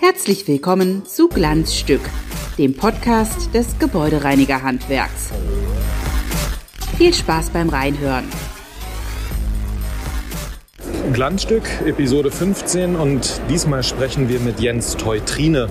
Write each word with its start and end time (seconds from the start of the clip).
Herzlich 0.00 0.48
willkommen 0.48 1.04
zu 1.04 1.28
Glanzstück, 1.28 2.00
dem 2.56 2.74
Podcast 2.74 3.52
des 3.52 3.78
Gebäudereinigerhandwerks. 3.78 5.32
Viel 6.96 7.12
Spaß 7.12 7.50
beim 7.50 7.68
Reinhören. 7.68 8.24
Glanzstück, 11.12 11.68
Episode 11.84 12.30
15 12.30 12.96
und 12.96 13.42
diesmal 13.50 13.82
sprechen 13.82 14.30
wir 14.30 14.40
mit 14.40 14.58
Jens 14.58 14.96
Teutrine, 14.96 15.68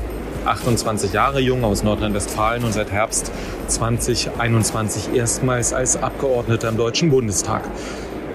28 0.48 1.14
Jahre 1.14 1.40
jung 1.40 1.64
aus 1.64 1.84
Nordrhein-Westfalen 1.84 2.64
und 2.64 2.74
seit 2.74 2.92
Herbst 2.92 3.32
2021 3.68 5.14
erstmals 5.14 5.74
als 5.74 6.02
Abgeordneter 6.02 6.70
im 6.70 6.78
Deutschen 6.78 7.10
Bundestag. 7.10 7.64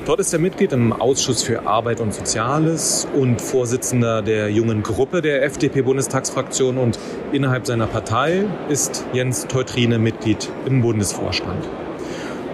Dort 0.04 0.18
ist 0.18 0.32
er 0.32 0.40
Mitglied 0.40 0.72
im 0.72 0.92
Ausschuss 0.92 1.44
für 1.44 1.64
Arbeit 1.66 2.00
und 2.00 2.12
Soziales 2.12 3.06
und 3.14 3.40
Vorsitzender 3.40 4.20
der 4.20 4.50
jungen 4.50 4.82
Gruppe 4.82 5.22
der 5.22 5.44
FDP-Bundestagsfraktion 5.44 6.76
und 6.76 6.98
innerhalb 7.30 7.66
seiner 7.66 7.86
Partei 7.86 8.44
ist 8.68 9.04
Jens 9.12 9.46
Teutrine 9.46 10.00
Mitglied 10.00 10.50
im 10.66 10.82
Bundesvorstand. 10.82 11.68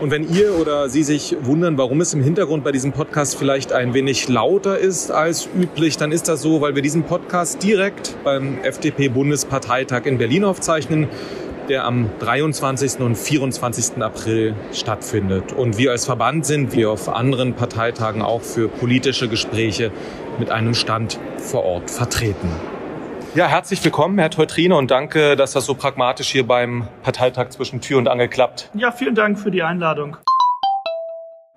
Und 0.01 0.12
wenn 0.12 0.33
ihr 0.33 0.55
oder 0.57 0.88
Sie 0.88 1.02
sich 1.02 1.37
wundern, 1.43 1.77
warum 1.77 2.01
es 2.01 2.15
im 2.15 2.23
Hintergrund 2.23 2.62
bei 2.62 2.70
diesem 2.70 2.93
Podcast 2.93 3.37
vielleicht 3.37 3.73
ein 3.73 3.95
wenig 3.95 4.29
lauter 4.29 4.79
ist 4.79 5.11
als 5.11 5.48
üblich, 5.59 5.97
dann 5.97 6.12
ist 6.12 6.29
das 6.29 6.41
so, 6.41 6.61
weil 6.61 6.77
wir 6.77 6.83
diesen 6.83 7.02
Podcast 7.02 7.65
direkt 7.65 8.15
beim 8.23 8.59
FDP-Bundesparteitag 8.62 10.06
in 10.06 10.19
Berlin 10.19 10.45
aufzeichnen, 10.45 11.09
der 11.69 11.84
am 11.84 12.11
23. 12.20 13.01
und 13.01 13.16
24. 13.16 14.01
April 14.01 14.55
stattfindet. 14.73 15.53
Und 15.53 15.79
wir 15.79 15.91
als 15.91 16.05
Verband 16.05 16.47
sind 16.47 16.77
wie 16.77 16.87
auf 16.87 17.09
anderen 17.09 17.55
Parteitagen 17.55 18.23
auch 18.23 18.42
für 18.42 18.69
politische 18.69 19.28
Gespräche 19.28 19.91
mit 20.39 20.51
einem 20.51 20.75
Stand 20.75 21.19
vor 21.39 21.64
Ort 21.64 21.91
vertreten. 21.91 22.78
Ja, 23.34 23.47
herzlich 23.47 23.84
willkommen, 23.84 24.19
Herr 24.19 24.31
Teutrine, 24.31 24.75
und 24.75 24.91
danke, 24.91 25.37
dass 25.37 25.53
das 25.53 25.67
so 25.67 25.75
pragmatisch 25.75 26.31
hier 26.31 26.47
beim 26.47 26.89
Parteitag 27.03 27.51
zwischen 27.51 27.81
Tür 27.81 27.98
und 27.98 28.09
Angel 28.09 28.27
klappt. 28.27 28.70
Ja, 28.75 28.91
vielen 28.91 29.15
Dank 29.15 29.39
für 29.39 29.51
die 29.51 29.62
Einladung. 29.62 30.17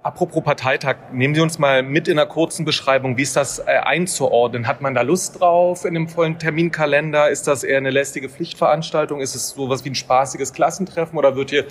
Apropos 0.03 0.43
Parteitag, 0.43 0.95
nehmen 1.11 1.35
Sie 1.35 1.41
uns 1.41 1.59
mal 1.59 1.83
mit 1.83 2.07
in 2.07 2.17
einer 2.17 2.27
kurzen 2.27 2.65
Beschreibung. 2.65 3.17
Wie 3.17 3.21
ist 3.21 3.35
das 3.35 3.59
äh, 3.59 3.65
einzuordnen? 3.65 4.65
Hat 4.65 4.81
man 4.81 4.95
da 4.95 5.03
Lust 5.03 5.39
drauf 5.39 5.85
in 5.85 5.93
dem 5.93 6.07
vollen 6.07 6.39
Terminkalender? 6.39 7.29
Ist 7.29 7.47
das 7.47 7.63
eher 7.63 7.77
eine 7.77 7.91
lästige 7.91 8.27
Pflichtveranstaltung? 8.27 9.21
Ist 9.21 9.35
es 9.35 9.49
sowas 9.49 9.85
wie 9.85 9.91
ein 9.91 9.95
spaßiges 9.95 10.53
Klassentreffen 10.53 11.19
oder 11.19 11.35
wird 11.35 11.51
hier 11.51 11.65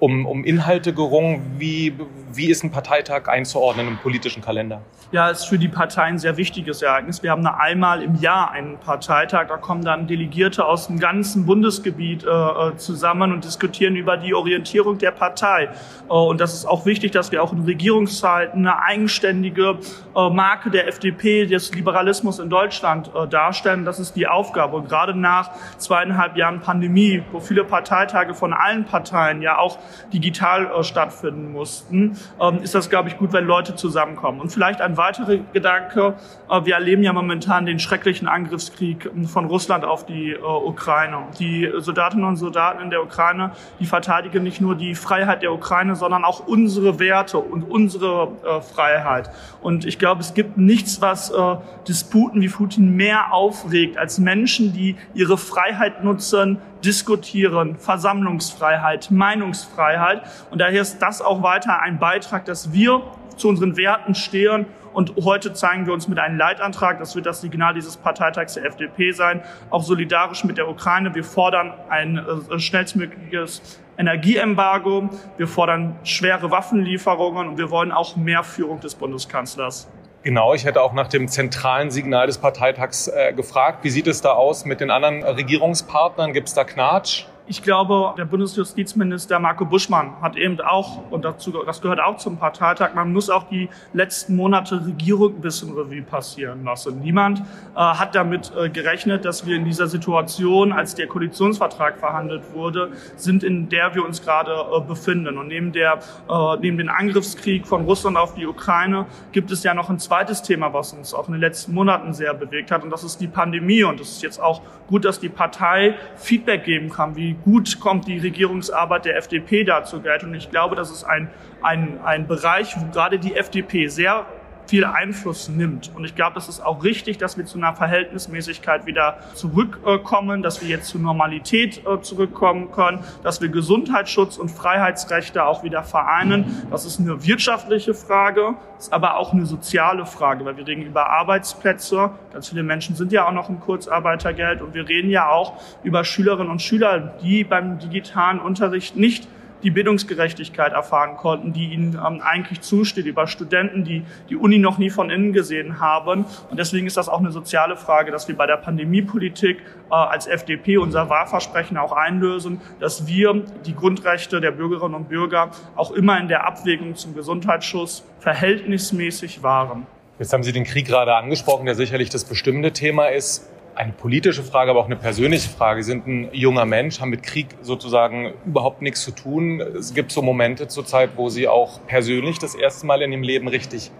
um, 0.00 0.26
um 0.26 0.42
Inhalte 0.42 0.94
gerungen? 0.94 1.42
Wie, 1.58 1.94
wie 2.32 2.50
ist 2.50 2.64
ein 2.64 2.72
Parteitag 2.72 3.28
einzuordnen 3.28 3.86
im 3.86 3.98
politischen 3.98 4.42
Kalender? 4.42 4.82
Ja, 5.12 5.30
es 5.30 5.42
ist 5.42 5.44
für 5.44 5.58
die 5.58 5.68
Partei 5.68 6.02
ein 6.02 6.18
sehr 6.18 6.36
wichtiges 6.36 6.82
Ereignis. 6.82 7.22
Wir 7.22 7.30
haben 7.30 7.46
einmal 7.46 8.02
im 8.02 8.16
Jahr 8.16 8.50
einen 8.50 8.78
Parteitag. 8.78 9.46
Da 9.46 9.56
kommen 9.56 9.84
dann 9.84 10.08
Delegierte 10.08 10.64
aus 10.64 10.88
dem 10.88 10.98
ganzen 10.98 11.46
Bundesgebiet 11.46 12.24
äh, 12.24 12.28
äh 12.28 12.76
zusammen 12.76 13.32
und 13.32 13.44
diskutieren 13.44 13.94
über 13.94 14.16
die 14.16 14.34
Orientierung 14.34 14.98
der 14.98 15.12
Partei. 15.12 15.68
Äh, 16.08 16.12
und 16.12 16.40
das 16.40 16.54
ist 16.54 16.66
auch 16.66 16.86
wichtig, 16.86 17.12
dass 17.12 17.30
wir 17.30 17.40
auch 17.44 17.52
in 17.52 17.64
Regierungszeiten 17.76 18.66
eine 18.66 18.82
eigenständige 18.82 19.78
äh, 20.14 20.30
Marke 20.30 20.70
der 20.70 20.88
FDP, 20.88 21.44
des 21.44 21.74
Liberalismus 21.74 22.38
in 22.38 22.48
Deutschland 22.48 23.10
äh, 23.14 23.28
darstellen. 23.28 23.84
Das 23.84 23.98
ist 23.98 24.16
die 24.16 24.26
Aufgabe. 24.26 24.82
Gerade 24.82 25.14
nach 25.14 25.50
zweieinhalb 25.76 26.38
Jahren 26.38 26.60
Pandemie, 26.60 27.22
wo 27.32 27.40
viele 27.40 27.64
Parteitage 27.64 28.32
von 28.32 28.54
allen 28.54 28.86
Parteien 28.86 29.42
ja 29.42 29.58
auch 29.58 29.78
digital 30.12 30.66
äh, 30.66 30.82
stattfinden 30.82 31.52
mussten, 31.52 32.16
ähm, 32.40 32.62
ist 32.62 32.74
das, 32.74 32.88
glaube 32.88 33.10
ich, 33.10 33.18
gut, 33.18 33.34
wenn 33.34 33.44
Leute 33.44 33.74
zusammenkommen. 33.74 34.40
Und 34.40 34.50
vielleicht 34.50 34.80
ein 34.80 34.96
weiterer 34.96 35.36
Gedanke. 35.52 36.14
wir 36.48 36.74
erleben 36.74 37.02
ja 37.02 37.12
momentan 37.12 37.66
den 37.66 37.78
schrecklichen 37.78 38.28
Angriffskrieg 38.28 39.10
von 39.26 39.46
Russland 39.46 39.84
auf 39.84 40.06
die 40.06 40.36
Ukraine. 40.36 41.24
Die 41.38 41.70
Soldatinnen 41.76 42.24
und 42.26 42.36
Soldaten 42.36 42.82
in 42.82 42.90
der 42.90 43.02
Ukraine, 43.02 43.52
die 43.80 43.86
verteidigen 43.86 44.42
nicht 44.42 44.60
nur 44.60 44.74
die 44.74 44.94
Freiheit 44.94 45.42
der 45.42 45.52
Ukraine, 45.52 45.96
sondern 45.96 46.24
auch 46.24 46.46
unsere 46.46 46.98
Werte 46.98 47.38
und 47.38 47.65
unsere 47.68 48.32
äh, 48.44 48.60
Freiheit. 48.60 49.30
Und 49.60 49.84
ich 49.84 49.98
glaube, 49.98 50.20
es 50.20 50.34
gibt 50.34 50.56
nichts, 50.56 51.00
was 51.00 51.30
äh, 51.30 51.56
Disputen 51.88 52.40
wie 52.40 52.48
Putin 52.48 52.96
mehr 52.96 53.32
aufregt 53.32 53.98
als 53.98 54.18
Menschen, 54.18 54.72
die 54.72 54.96
ihre 55.14 55.38
Freiheit 55.38 56.04
nutzen, 56.04 56.58
diskutieren, 56.84 57.76
Versammlungsfreiheit, 57.76 59.10
Meinungsfreiheit. 59.10 60.22
Und 60.50 60.60
daher 60.60 60.82
ist 60.82 60.98
das 61.00 61.20
auch 61.20 61.42
weiter 61.42 61.80
ein 61.80 61.98
Beitrag, 61.98 62.44
dass 62.44 62.72
wir 62.72 63.02
zu 63.36 63.48
unseren 63.48 63.76
Werten 63.76 64.14
stehen 64.14 64.66
und 64.96 65.12
heute 65.22 65.52
zeigen 65.52 65.84
wir 65.84 65.92
uns 65.92 66.08
mit 66.08 66.18
einem 66.18 66.38
Leitantrag, 66.38 66.98
das 66.98 67.14
wird 67.14 67.26
das 67.26 67.42
Signal 67.42 67.74
dieses 67.74 67.98
Parteitags 67.98 68.54
der 68.54 68.64
FDP 68.64 69.10
sein, 69.10 69.42
auch 69.68 69.82
solidarisch 69.82 70.42
mit 70.44 70.56
der 70.56 70.70
Ukraine. 70.70 71.14
Wir 71.14 71.22
fordern 71.22 71.74
ein 71.90 72.16
äh, 72.16 72.58
schnellstmögliches 72.58 73.78
Energieembargo, 73.98 75.10
wir 75.36 75.48
fordern 75.48 75.96
schwere 76.02 76.50
Waffenlieferungen 76.50 77.46
und 77.46 77.58
wir 77.58 77.70
wollen 77.70 77.92
auch 77.92 78.16
mehr 78.16 78.42
Führung 78.42 78.80
des 78.80 78.94
Bundeskanzlers. 78.94 79.86
Genau, 80.22 80.54
ich 80.54 80.64
hätte 80.64 80.80
auch 80.80 80.94
nach 80.94 81.08
dem 81.08 81.28
zentralen 81.28 81.90
Signal 81.90 82.26
des 82.26 82.38
Parteitags 82.38 83.08
äh, 83.08 83.34
gefragt. 83.34 83.84
Wie 83.84 83.90
sieht 83.90 84.06
es 84.06 84.22
da 84.22 84.32
aus 84.32 84.64
mit 84.64 84.80
den 84.80 84.90
anderen 84.90 85.22
Regierungspartnern? 85.22 86.32
Gibt 86.32 86.48
es 86.48 86.54
da 86.54 86.64
Knatsch? 86.64 87.26
Ich 87.48 87.62
glaube, 87.62 88.12
der 88.18 88.24
Bundesjustizminister 88.24 89.38
Marco 89.38 89.64
Buschmann 89.64 90.20
hat 90.20 90.34
eben 90.34 90.60
auch, 90.60 91.12
und 91.12 91.24
dazu, 91.24 91.52
das 91.64 91.80
gehört 91.80 92.00
auch 92.00 92.16
zum 92.16 92.38
Parteitag, 92.38 92.94
man 92.94 93.12
muss 93.12 93.30
auch 93.30 93.44
die 93.44 93.68
letzten 93.92 94.34
Monate 94.34 94.84
Regierung 94.84 95.36
ein 95.36 95.40
bisschen 95.42 95.72
Revue 95.72 96.02
passieren 96.02 96.64
lassen. 96.64 96.98
Niemand 96.98 97.38
äh, 97.38 97.44
hat 97.76 98.16
damit 98.16 98.50
äh, 98.56 98.68
gerechnet, 98.68 99.24
dass 99.24 99.46
wir 99.46 99.54
in 99.54 99.64
dieser 99.64 99.86
Situation, 99.86 100.72
als 100.72 100.96
der 100.96 101.06
Koalitionsvertrag 101.06 102.00
verhandelt 102.00 102.42
wurde, 102.52 102.90
sind, 103.14 103.44
in 103.44 103.68
der 103.68 103.94
wir 103.94 104.04
uns 104.04 104.22
gerade 104.22 104.50
äh, 104.50 104.80
befinden. 104.80 105.38
Und 105.38 105.46
neben, 105.46 105.70
der, 105.70 106.00
äh, 106.28 106.56
neben 106.60 106.78
dem 106.78 106.88
Angriffskrieg 106.88 107.64
von 107.64 107.84
Russland 107.84 108.16
auf 108.16 108.34
die 108.34 108.46
Ukraine 108.48 109.06
gibt 109.30 109.52
es 109.52 109.62
ja 109.62 109.72
noch 109.72 109.88
ein 109.88 110.00
zweites 110.00 110.42
Thema, 110.42 110.72
was 110.72 110.94
uns 110.94 111.14
auch 111.14 111.28
in 111.28 111.34
den 111.34 111.40
letzten 111.42 111.74
Monaten 111.74 112.12
sehr 112.12 112.34
bewegt 112.34 112.72
hat. 112.72 112.82
Und 112.82 112.90
das 112.90 113.04
ist 113.04 113.20
die 113.20 113.28
Pandemie. 113.28 113.84
Und 113.84 114.00
es 114.00 114.10
ist 114.10 114.22
jetzt 114.22 114.42
auch 114.42 114.62
gut, 114.88 115.04
dass 115.04 115.20
die 115.20 115.28
Partei 115.28 115.94
Feedback 116.16 116.64
geben 116.64 116.90
kann, 116.90 117.14
wie 117.14 117.35
gut 117.44 117.80
kommt 117.80 118.06
die 118.06 118.18
Regierungsarbeit 118.18 119.04
der 119.04 119.16
FDP 119.16 119.64
dazu 119.64 120.00
Geld. 120.00 120.24
Und 120.24 120.34
ich 120.34 120.50
glaube, 120.50 120.76
das 120.76 120.90
ist 120.90 121.04
ein, 121.04 121.30
ein, 121.62 122.00
ein 122.04 122.26
Bereich, 122.26 122.76
wo 122.78 122.86
gerade 122.92 123.18
die 123.18 123.34
FDP 123.34 123.88
sehr 123.88 124.26
viel 124.66 124.84
Einfluss 124.84 125.48
nimmt. 125.48 125.90
Und 125.94 126.04
ich 126.04 126.14
glaube, 126.14 126.34
das 126.34 126.48
ist 126.48 126.60
auch 126.60 126.82
richtig, 126.84 127.18
dass 127.18 127.36
wir 127.36 127.44
zu 127.44 127.58
einer 127.58 127.74
Verhältnismäßigkeit 127.74 128.86
wieder 128.86 129.18
zurückkommen, 129.34 130.42
dass 130.42 130.60
wir 130.62 130.68
jetzt 130.68 130.88
zur 130.88 131.00
Normalität 131.00 131.82
äh, 131.86 132.00
zurückkommen 132.00 132.72
können, 132.72 133.04
dass 133.22 133.40
wir 133.40 133.48
Gesundheitsschutz 133.48 134.36
und 134.36 134.50
Freiheitsrechte 134.50 135.44
auch 135.44 135.62
wieder 135.62 135.82
vereinen. 135.82 136.66
Das 136.70 136.84
ist 136.84 137.00
eine 137.00 137.24
wirtschaftliche 137.26 137.94
Frage, 137.94 138.54
ist 138.78 138.92
aber 138.92 139.16
auch 139.16 139.32
eine 139.32 139.46
soziale 139.46 140.06
Frage, 140.06 140.44
weil 140.44 140.56
wir 140.56 140.66
reden 140.66 140.82
über 140.82 141.10
Arbeitsplätze. 141.10 142.10
Ganz 142.32 142.48
viele 142.48 142.62
Menschen 142.62 142.96
sind 142.96 143.12
ja 143.12 143.26
auch 143.26 143.32
noch 143.32 143.48
im 143.48 143.60
Kurzarbeitergeld 143.60 144.62
und 144.62 144.74
wir 144.74 144.88
reden 144.88 145.10
ja 145.10 145.28
auch 145.28 145.54
über 145.82 146.04
Schülerinnen 146.04 146.50
und 146.50 146.62
Schüler, 146.62 147.14
die 147.22 147.44
beim 147.44 147.78
digitalen 147.78 148.38
Unterricht 148.38 148.96
nicht 148.96 149.28
die 149.62 149.70
Bildungsgerechtigkeit 149.70 150.72
erfahren 150.72 151.16
konnten, 151.16 151.52
die 151.52 151.72
ihnen 151.72 151.94
ähm, 151.94 152.20
eigentlich 152.22 152.60
zusteht, 152.60 153.06
über 153.06 153.26
Studenten, 153.26 153.84
die 153.84 154.04
die 154.28 154.36
Uni 154.36 154.58
noch 154.58 154.78
nie 154.78 154.90
von 154.90 155.10
innen 155.10 155.32
gesehen 155.32 155.80
haben. 155.80 156.24
Und 156.50 156.58
deswegen 156.58 156.86
ist 156.86 156.96
das 156.96 157.08
auch 157.08 157.20
eine 157.20 157.32
soziale 157.32 157.76
Frage, 157.76 158.10
dass 158.12 158.28
wir 158.28 158.36
bei 158.36 158.46
der 158.46 158.56
Pandemiepolitik 158.56 159.58
äh, 159.90 159.94
als 159.94 160.26
FDP 160.26 160.78
unser 160.78 161.08
Wahlversprechen 161.08 161.76
auch 161.76 161.92
einlösen, 161.92 162.60
dass 162.80 163.06
wir 163.06 163.44
die 163.64 163.74
Grundrechte 163.74 164.40
der 164.40 164.50
Bürgerinnen 164.50 164.94
und 164.94 165.08
Bürger 165.08 165.50
auch 165.74 165.90
immer 165.90 166.18
in 166.18 166.28
der 166.28 166.46
Abwägung 166.46 166.94
zum 166.96 167.14
Gesundheitsschutz 167.14 168.04
verhältnismäßig 168.20 169.42
wahren. 169.42 169.86
Jetzt 170.18 170.32
haben 170.32 170.42
Sie 170.42 170.52
den 170.52 170.64
Krieg 170.64 170.86
gerade 170.86 171.14
angesprochen, 171.14 171.66
der 171.66 171.74
sicherlich 171.74 172.08
das 172.08 172.24
bestimmende 172.24 172.72
Thema 172.72 173.06
ist 173.06 173.50
eine 173.76 173.92
politische 173.92 174.42
Frage, 174.42 174.70
aber 174.70 174.80
auch 174.80 174.86
eine 174.86 174.96
persönliche 174.96 175.48
Frage. 175.48 175.82
Sie 175.82 175.90
sind 175.90 176.06
ein 176.06 176.28
junger 176.32 176.64
Mensch, 176.64 177.00
haben 177.00 177.10
mit 177.10 177.22
Krieg 177.22 177.48
sozusagen 177.62 178.32
überhaupt 178.44 178.82
nichts 178.82 179.02
zu 179.02 179.10
tun. 179.10 179.60
Es 179.60 179.94
gibt 179.94 180.12
so 180.12 180.22
Momente 180.22 180.66
zurzeit, 180.68 181.10
wo 181.16 181.28
Sie 181.28 181.46
auch 181.46 181.80
persönlich 181.86 182.38
das 182.38 182.54
erste 182.54 182.86
Mal 182.86 183.02
in 183.02 183.12
Ihrem 183.12 183.22
Leben 183.22 183.48
richtig 183.48 183.90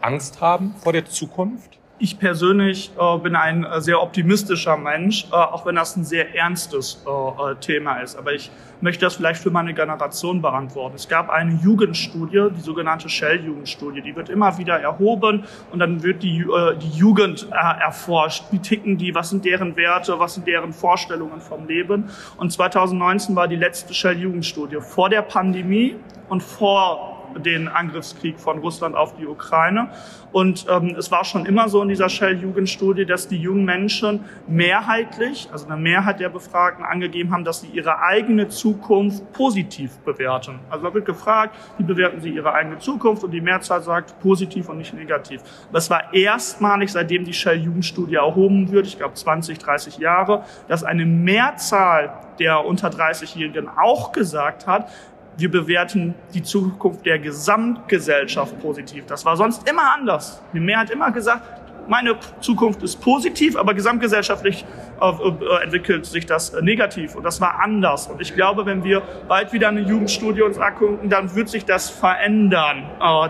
Angst 0.00 0.40
haben 0.40 0.74
vor 0.82 0.92
der 0.92 1.04
Zukunft? 1.04 1.78
Ich 1.98 2.18
persönlich 2.18 2.90
äh, 3.00 3.18
bin 3.20 3.34
ein 3.34 3.64
äh, 3.64 3.80
sehr 3.80 4.02
optimistischer 4.02 4.76
Mensch, 4.76 5.28
äh, 5.32 5.34
auch 5.34 5.64
wenn 5.64 5.76
das 5.76 5.96
ein 5.96 6.04
sehr 6.04 6.34
ernstes 6.34 7.02
äh, 7.06 7.10
äh, 7.10 7.54
Thema 7.56 8.00
ist. 8.00 8.16
Aber 8.16 8.34
ich 8.34 8.50
möchte 8.82 9.06
das 9.06 9.16
vielleicht 9.16 9.42
für 9.42 9.50
meine 9.50 9.72
Generation 9.72 10.42
beantworten. 10.42 10.96
Es 10.96 11.08
gab 11.08 11.30
eine 11.30 11.54
Jugendstudie, 11.54 12.48
die 12.54 12.60
sogenannte 12.60 13.08
Shell-Jugendstudie, 13.08 14.02
die 14.02 14.14
wird 14.14 14.28
immer 14.28 14.58
wieder 14.58 14.78
erhoben 14.78 15.44
und 15.72 15.78
dann 15.78 16.02
wird 16.02 16.22
die, 16.22 16.44
die 16.82 16.90
Jugend 16.90 17.48
erforscht. 17.50 18.44
Wie 18.50 18.58
ticken 18.58 18.98
die? 18.98 19.14
Was 19.14 19.30
sind 19.30 19.46
deren 19.46 19.74
Werte? 19.76 20.18
Was 20.18 20.34
sind 20.34 20.46
deren 20.46 20.74
Vorstellungen 20.74 21.40
vom 21.40 21.66
Leben? 21.66 22.10
Und 22.36 22.52
2019 22.52 23.34
war 23.34 23.48
die 23.48 23.56
letzte 23.56 23.94
Shell-Jugendstudie 23.94 24.80
vor 24.82 25.08
der 25.08 25.22
Pandemie 25.22 25.96
und 26.28 26.42
vor 26.42 27.15
den 27.38 27.68
Angriffskrieg 27.68 28.38
von 28.38 28.58
Russland 28.58 28.94
auf 28.94 29.16
die 29.16 29.26
Ukraine. 29.26 29.90
Und 30.32 30.66
ähm, 30.68 30.94
es 30.98 31.10
war 31.10 31.24
schon 31.24 31.46
immer 31.46 31.68
so 31.68 31.82
in 31.82 31.88
dieser 31.88 32.08
Shell-Jugendstudie, 32.08 33.06
dass 33.06 33.28
die 33.28 33.38
jungen 33.38 33.64
Menschen 33.64 34.24
mehrheitlich, 34.46 35.48
also 35.50 35.66
eine 35.66 35.76
Mehrheit 35.76 36.20
der 36.20 36.28
Befragten 36.28 36.84
angegeben 36.84 37.32
haben, 37.32 37.44
dass 37.44 37.60
sie 37.60 37.68
ihre 37.68 38.00
eigene 38.00 38.48
Zukunft 38.48 39.32
positiv 39.32 39.98
bewerten. 40.00 40.58
Also 40.68 40.84
da 40.84 40.94
wird 40.94 41.06
gefragt, 41.06 41.56
wie 41.78 41.84
bewerten 41.84 42.20
sie 42.20 42.30
ihre 42.30 42.52
eigene 42.52 42.78
Zukunft 42.78 43.24
und 43.24 43.30
die 43.30 43.40
Mehrzahl 43.40 43.82
sagt 43.82 44.20
positiv 44.20 44.68
und 44.68 44.78
nicht 44.78 44.92
negativ. 44.92 45.42
Das 45.72 45.88
war 45.88 46.12
erstmalig, 46.12 46.92
seitdem 46.92 47.24
die 47.24 47.32
Shell-Jugendstudie 47.32 48.16
erhoben 48.16 48.70
wird, 48.70 48.86
ich 48.86 48.98
glaube 48.98 49.14
20, 49.14 49.58
30 49.58 49.98
Jahre, 49.98 50.44
dass 50.68 50.84
eine 50.84 51.06
Mehrzahl 51.06 52.12
der 52.38 52.64
unter 52.64 52.88
30-Jährigen 52.88 53.68
auch 53.68 54.12
gesagt 54.12 54.66
hat, 54.66 54.90
wir 55.38 55.50
bewerten 55.50 56.14
die 56.32 56.42
Zukunft 56.42 57.04
der 57.04 57.18
Gesamtgesellschaft 57.18 58.58
positiv. 58.60 59.04
Das 59.06 59.24
war 59.24 59.36
sonst 59.36 59.68
immer 59.68 59.92
anders. 59.94 60.40
Die 60.52 60.60
Mehrheit 60.60 60.88
hat 60.88 60.94
immer 60.94 61.10
gesagt, 61.10 61.65
meine 61.88 62.16
Zukunft 62.40 62.82
ist 62.82 63.00
positiv, 63.00 63.56
aber 63.56 63.74
gesamtgesellschaftlich 63.74 64.64
äh, 65.00 65.08
äh, 65.08 65.62
entwickelt 65.62 66.06
sich 66.06 66.24
das 66.24 66.50
äh, 66.50 66.62
negativ. 66.62 67.16
Und 67.16 67.24
das 67.24 67.40
war 67.40 67.60
anders. 67.60 68.06
Und 68.06 68.20
ich 68.20 68.34
glaube, 68.34 68.64
wenn 68.64 68.82
wir 68.82 69.02
bald 69.28 69.52
wieder 69.52 69.68
eine 69.68 69.80
Jugendstudie 69.80 70.42
uns 70.42 70.58
angucken, 70.58 71.08
dann 71.10 71.34
wird 71.34 71.48
sich 71.48 71.64
das 71.64 71.90
verändern. 71.90 72.84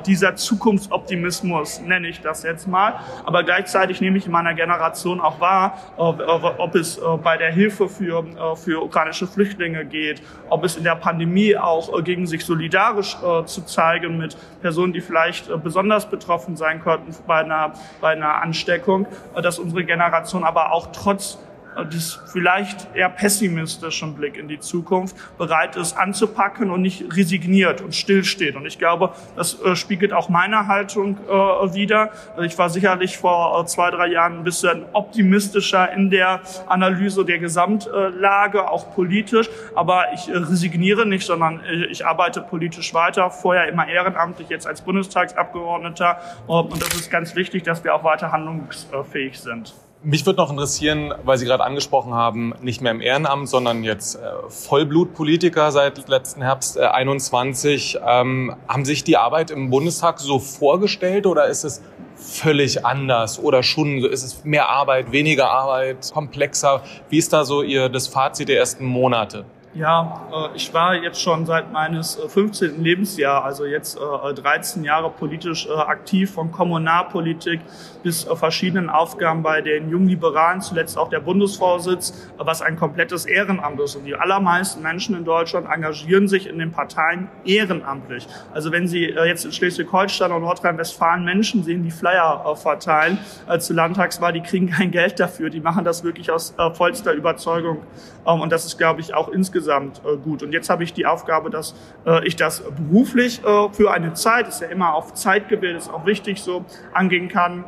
Dieser 0.06 0.36
Zukunftsoptimismus 0.36 1.80
nenne 1.80 2.08
ich 2.08 2.20
das 2.20 2.42
jetzt 2.42 2.68
mal. 2.68 3.00
Aber 3.24 3.42
gleichzeitig 3.42 4.00
nehme 4.00 4.18
ich 4.18 4.26
in 4.26 4.32
meiner 4.32 4.54
Generation 4.54 5.20
auch 5.20 5.40
wahr, 5.40 5.78
ob 5.96 6.74
es 6.74 7.00
bei 7.22 7.36
der 7.36 7.52
Hilfe 7.52 7.88
für, 7.88 8.24
für 8.56 8.82
ukrainische 8.82 9.26
Flüchtlinge 9.26 9.84
geht, 9.84 10.22
ob 10.48 10.64
es 10.64 10.76
in 10.76 10.84
der 10.84 10.96
Pandemie 10.96 11.56
auch 11.56 12.02
gegen 12.04 12.26
sich 12.26 12.44
solidarisch 12.44 13.16
zu 13.46 13.64
zeigen 13.64 14.18
mit 14.18 14.36
Personen, 14.60 14.92
die 14.92 15.00
vielleicht 15.00 15.50
besonders 15.62 16.08
betroffen 16.08 16.56
sein 16.56 16.82
könnten 16.82 17.14
bei 17.26 17.38
einer, 17.38 17.72
bei 18.00 18.10
einer 18.10 18.42
Ansteckung, 18.46 19.06
dass 19.34 19.58
unsere 19.58 19.84
Generation 19.84 20.44
aber 20.44 20.72
auch 20.72 20.88
trotz 20.93 21.38
des 21.84 22.19
vielleicht 22.32 22.94
eher 22.94 23.08
pessimistischen 23.08 24.14
Blick 24.14 24.37
in 24.37 24.49
die 24.49 24.58
Zukunft 24.58 25.17
bereit 25.38 25.76
ist 25.76 25.96
anzupacken 25.96 26.70
und 26.70 26.82
nicht 26.82 27.17
resigniert 27.17 27.81
und 27.81 27.94
stillsteht. 27.94 28.56
Und 28.56 28.67
ich 28.67 28.78
glaube, 28.78 29.12
das 29.37 29.61
äh, 29.61 29.76
spiegelt 29.76 30.12
auch 30.12 30.28
meine 30.28 30.67
Haltung 30.67 31.19
äh, 31.26 31.75
wider. 31.75 32.11
Ich 32.43 32.56
war 32.58 32.70
sicherlich 32.70 33.19
vor 33.19 33.61
äh, 33.61 33.67
zwei, 33.67 33.90
drei 33.90 34.08
Jahren 34.08 34.38
ein 34.38 34.44
bisschen 34.44 34.84
optimistischer 34.93 35.93
in 35.93 36.11
der 36.11 36.40
Analyse 36.67 37.25
der 37.25 37.38
Gesamtlage, 37.38 38.70
auch 38.70 38.94
politisch. 38.94 39.49
Aber 39.75 40.12
ich 40.14 40.28
resigniere 40.28 41.06
nicht, 41.06 41.26
sondern 41.26 41.61
ich 41.90 42.06
arbeite 42.06 42.40
politisch 42.40 42.94
weiter. 42.94 43.31
Vorher 43.31 43.69
immer 43.69 43.88
ehrenamtlich, 43.88 44.49
jetzt 44.49 44.67
als 44.67 44.81
Bundestagsabgeordneter. 44.82 46.20
Und 46.46 46.81
das 46.81 46.94
ist 46.94 47.11
ganz 47.11 47.34
wichtig, 47.34 47.64
dass 47.64 47.84
wir 47.84 47.94
auch 47.94 48.05
weiter 48.05 48.32
handlungsfähig 48.32 49.38
sind. 49.38 49.75
Mich 50.08 50.24
würde 50.24 50.36
noch 50.36 50.52
interessieren, 50.52 51.12
weil 51.24 51.36
Sie 51.36 51.46
gerade 51.46 51.64
angesprochen 51.64 52.14
haben, 52.14 52.54
nicht 52.62 52.80
mehr 52.80 52.92
im 52.92 53.00
Ehrenamt, 53.00 53.48
sondern 53.48 53.82
jetzt 53.82 54.14
äh, 54.14 54.20
Vollblutpolitiker 54.48 55.72
seit 55.72 56.06
letzten 56.08 56.42
Herbst 56.42 56.76
äh, 56.76 56.82
21. 56.82 57.98
Ähm, 58.06 58.54
haben 58.68 58.84
sich 58.84 59.02
die 59.02 59.16
Arbeit 59.16 59.50
im 59.50 59.68
Bundestag 59.68 60.20
so 60.20 60.38
vorgestellt 60.38 61.26
oder 61.26 61.46
ist 61.46 61.64
es 61.64 61.82
völlig 62.14 62.86
anders 62.86 63.40
oder 63.40 63.64
schon 63.64 63.98
ist 64.04 64.22
es 64.22 64.44
mehr 64.44 64.68
Arbeit, 64.68 65.10
weniger 65.10 65.50
Arbeit, 65.50 66.12
komplexer? 66.14 66.84
Wie 67.08 67.18
ist 67.18 67.32
da 67.32 67.44
so 67.44 67.64
Ihr 67.64 67.88
das 67.88 68.06
Fazit 68.06 68.48
der 68.48 68.58
ersten 68.58 68.84
Monate? 68.84 69.44
Ja, 69.76 70.23
äh, 70.32 70.56
ich 70.56 70.73
war 70.73 70.94
jetzt 70.94 71.20
schon 71.20 71.44
seit 71.44 71.70
meines 71.70 72.14
15. 72.14 72.81
Äh, 72.81 72.82
Lebensjahr, 72.82 73.44
also 73.44 73.67
jetzt 73.67 73.99
13 73.99 74.82
äh, 74.82 74.87
Jahre 74.87 75.11
politisch 75.11 75.69
aktiv, 75.69 76.32
von 76.32 76.50
Kommunalpolitik 76.50 77.61
bis 78.02 78.25
verschiedenen 78.25 78.88
Aufgaben 78.88 79.43
bei 79.43 79.61
den 79.61 79.90
Jungen 79.90 80.08
Liberalen, 80.08 80.62
zuletzt 80.62 80.96
auch 80.96 81.11
der 81.11 81.20
Bundesvorsitz, 81.20 82.31
was 82.38 82.62
ein 82.62 82.76
komplettes 82.76 83.26
Ehrenamt 83.26 83.78
ist. 83.81 83.96
Und 83.96 84.05
die 84.05 84.14
allermeisten 84.14 84.81
Menschen 84.81 85.14
in 85.14 85.25
Deutschland 85.25 85.67
engagieren 85.70 86.26
sich 86.26 86.46
in 86.46 86.58
den 86.58 86.73
Parteien 86.73 87.28
ehrenamtlich. 87.44 88.26
Also 88.55 88.73
wenn 88.73 88.88
Sie 88.88 89.05
jetzt 89.05 89.44
in 89.44 89.52
Schleswig-Holstein 89.52 90.32
und 90.32 90.43
Nordrhein-Westfalen 90.43 91.25
Menschen 91.25 91.64
sehen, 91.64 91.82
die 91.82 91.90
Flyer 91.90 92.56
verteilen 92.56 93.19
zur 93.58 93.76
Landtagswahl, 93.76 94.32
die 94.32 94.43
kriegen 94.43 94.70
kein 94.70 94.90
Geld 94.90 95.19
dafür. 95.19 95.50
Die 95.50 95.61
machen 95.61 95.84
das 95.84 96.05
wirklich 96.05 96.31
aus 96.31 96.55
vollster 96.75 97.12
Überzeugung. 97.12 97.82
Ähm, 98.26 98.40
und 98.40 98.52
das 98.52 98.64
ist, 98.64 98.78
glaube 98.78 99.00
ich, 99.00 99.14
auch 99.14 99.28
insgesamt 99.28 99.65
insgesamt 99.66 100.00
äh, 100.04 100.16
gut. 100.16 100.42
Und 100.42 100.52
jetzt 100.52 100.70
habe 100.70 100.84
ich 100.84 100.92
die 100.92 101.06
Aufgabe, 101.06 101.50
dass 101.50 101.74
äh, 102.06 102.26
ich 102.26 102.36
das 102.36 102.62
beruflich 102.62 103.42
äh, 103.44 103.68
für 103.72 103.90
eine 103.92 104.12
Zeit, 104.14 104.48
ist 104.48 104.60
ja 104.60 104.68
immer 104.68 104.94
auf 104.94 105.14
Zeit 105.14 105.48
gewählt, 105.48 105.76
ist 105.76 105.92
auch 105.92 106.06
wichtig 106.06 106.42
so, 106.42 106.64
angehen 106.92 107.28
kann. 107.28 107.64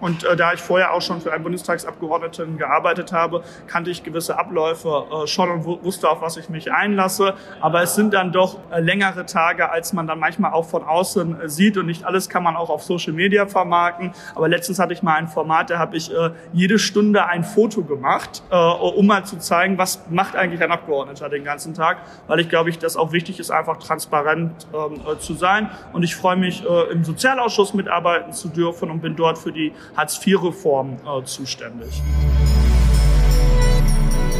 Und 0.00 0.24
äh, 0.24 0.36
da 0.36 0.52
ich 0.52 0.60
vorher 0.60 0.92
auch 0.92 1.02
schon 1.02 1.20
für 1.20 1.32
einen 1.32 1.42
Bundestagsabgeordneten 1.42 2.56
gearbeitet 2.56 3.12
habe, 3.12 3.42
kannte 3.66 3.90
ich 3.90 4.02
gewisse 4.02 4.38
Abläufe 4.38 5.06
äh, 5.10 5.26
schon 5.26 5.50
und 5.50 5.64
wusste, 5.64 6.08
auf 6.08 6.20
was 6.20 6.36
ich 6.36 6.48
mich 6.48 6.72
einlasse. 6.72 7.34
Aber 7.60 7.82
es 7.82 7.94
sind 7.94 8.14
dann 8.14 8.32
doch 8.32 8.58
äh, 8.70 8.80
längere 8.80 9.26
Tage, 9.26 9.70
als 9.70 9.92
man 9.92 10.06
dann 10.06 10.18
manchmal 10.18 10.52
auch 10.52 10.66
von 10.66 10.84
außen 10.84 11.40
äh, 11.40 11.48
sieht. 11.48 11.76
Und 11.76 11.86
nicht 11.86 12.04
alles 12.04 12.28
kann 12.28 12.42
man 12.42 12.56
auch 12.56 12.70
auf 12.70 12.82
Social 12.82 13.12
Media 13.12 13.46
vermarkten. 13.46 14.12
Aber 14.34 14.48
letztens 14.48 14.78
hatte 14.78 14.92
ich 14.92 15.02
mal 15.02 15.14
ein 15.14 15.28
Format, 15.28 15.70
da 15.70 15.78
habe 15.78 15.96
ich 15.96 16.12
äh, 16.12 16.30
jede 16.52 16.78
Stunde 16.78 17.26
ein 17.26 17.44
Foto 17.44 17.82
gemacht, 17.82 18.42
äh, 18.50 18.56
um 18.56 19.06
mal 19.06 19.24
zu 19.24 19.38
zeigen, 19.38 19.78
was 19.78 20.00
macht 20.10 20.36
eigentlich 20.36 20.62
ein 20.62 20.70
Abgeordneter 20.70 21.28
den 21.28 21.39
ganzen 21.44 21.74
Tag, 21.74 21.98
weil 22.26 22.40
ich 22.40 22.48
glaube, 22.48 22.70
ich, 22.70 22.78
dass 22.78 22.96
auch 22.96 23.12
wichtig 23.12 23.40
ist, 23.40 23.50
einfach 23.50 23.78
transparent 23.78 24.66
ähm, 24.72 25.00
äh, 25.06 25.18
zu 25.18 25.34
sein. 25.34 25.70
Und 25.92 26.02
ich 26.02 26.16
freue 26.16 26.36
mich, 26.36 26.64
äh, 26.64 26.92
im 26.92 27.04
Sozialausschuss 27.04 27.74
mitarbeiten 27.74 28.32
zu 28.32 28.48
dürfen 28.48 28.90
und 28.90 29.00
bin 29.00 29.16
dort 29.16 29.38
für 29.38 29.52
die 29.52 29.72
Hartz-IV-Reform 29.96 30.98
äh, 31.04 31.24
zuständig. 31.24 32.02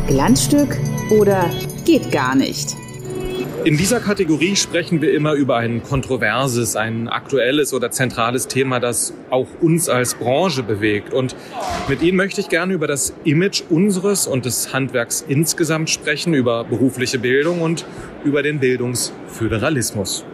Glanzstück 0.07 0.77
oder 1.11 1.49
geht 1.85 2.11
gar 2.11 2.35
nicht? 2.35 2.77
In 3.63 3.77
dieser 3.77 4.01
Kategorie 4.01 4.57
sprechen 4.57 5.03
wir 5.03 5.13
immer 5.13 5.35
über 5.35 5.59
ein 5.59 5.83
kontroverses, 5.83 6.77
ein 6.77 7.09
aktuelles 7.09 7.75
oder 7.75 7.91
zentrales 7.91 8.49
Thema, 8.49 8.81
das 8.81 9.13
auch 9.29 9.49
uns 9.61 9.91
als 9.91 10.15
Branche 10.15 10.63
bewegt. 10.63 11.13
Und 11.13 11.37
mit 11.87 12.01
Ihnen 12.01 12.17
möchte 12.17 12.41
ich 12.41 12.49
gerne 12.49 12.73
über 12.73 12.87
das 12.87 13.13
Image 13.25 13.63
unseres 13.69 14.27
und 14.27 14.47
des 14.47 14.73
Handwerks 14.73 15.23
insgesamt 15.29 15.91
sprechen, 15.91 16.33
über 16.33 16.65
berufliche 16.65 17.19
Bildung 17.19 17.61
und 17.61 17.85
über 18.25 18.43
den 18.43 18.61
Bildungsföderalismus. 18.61 20.25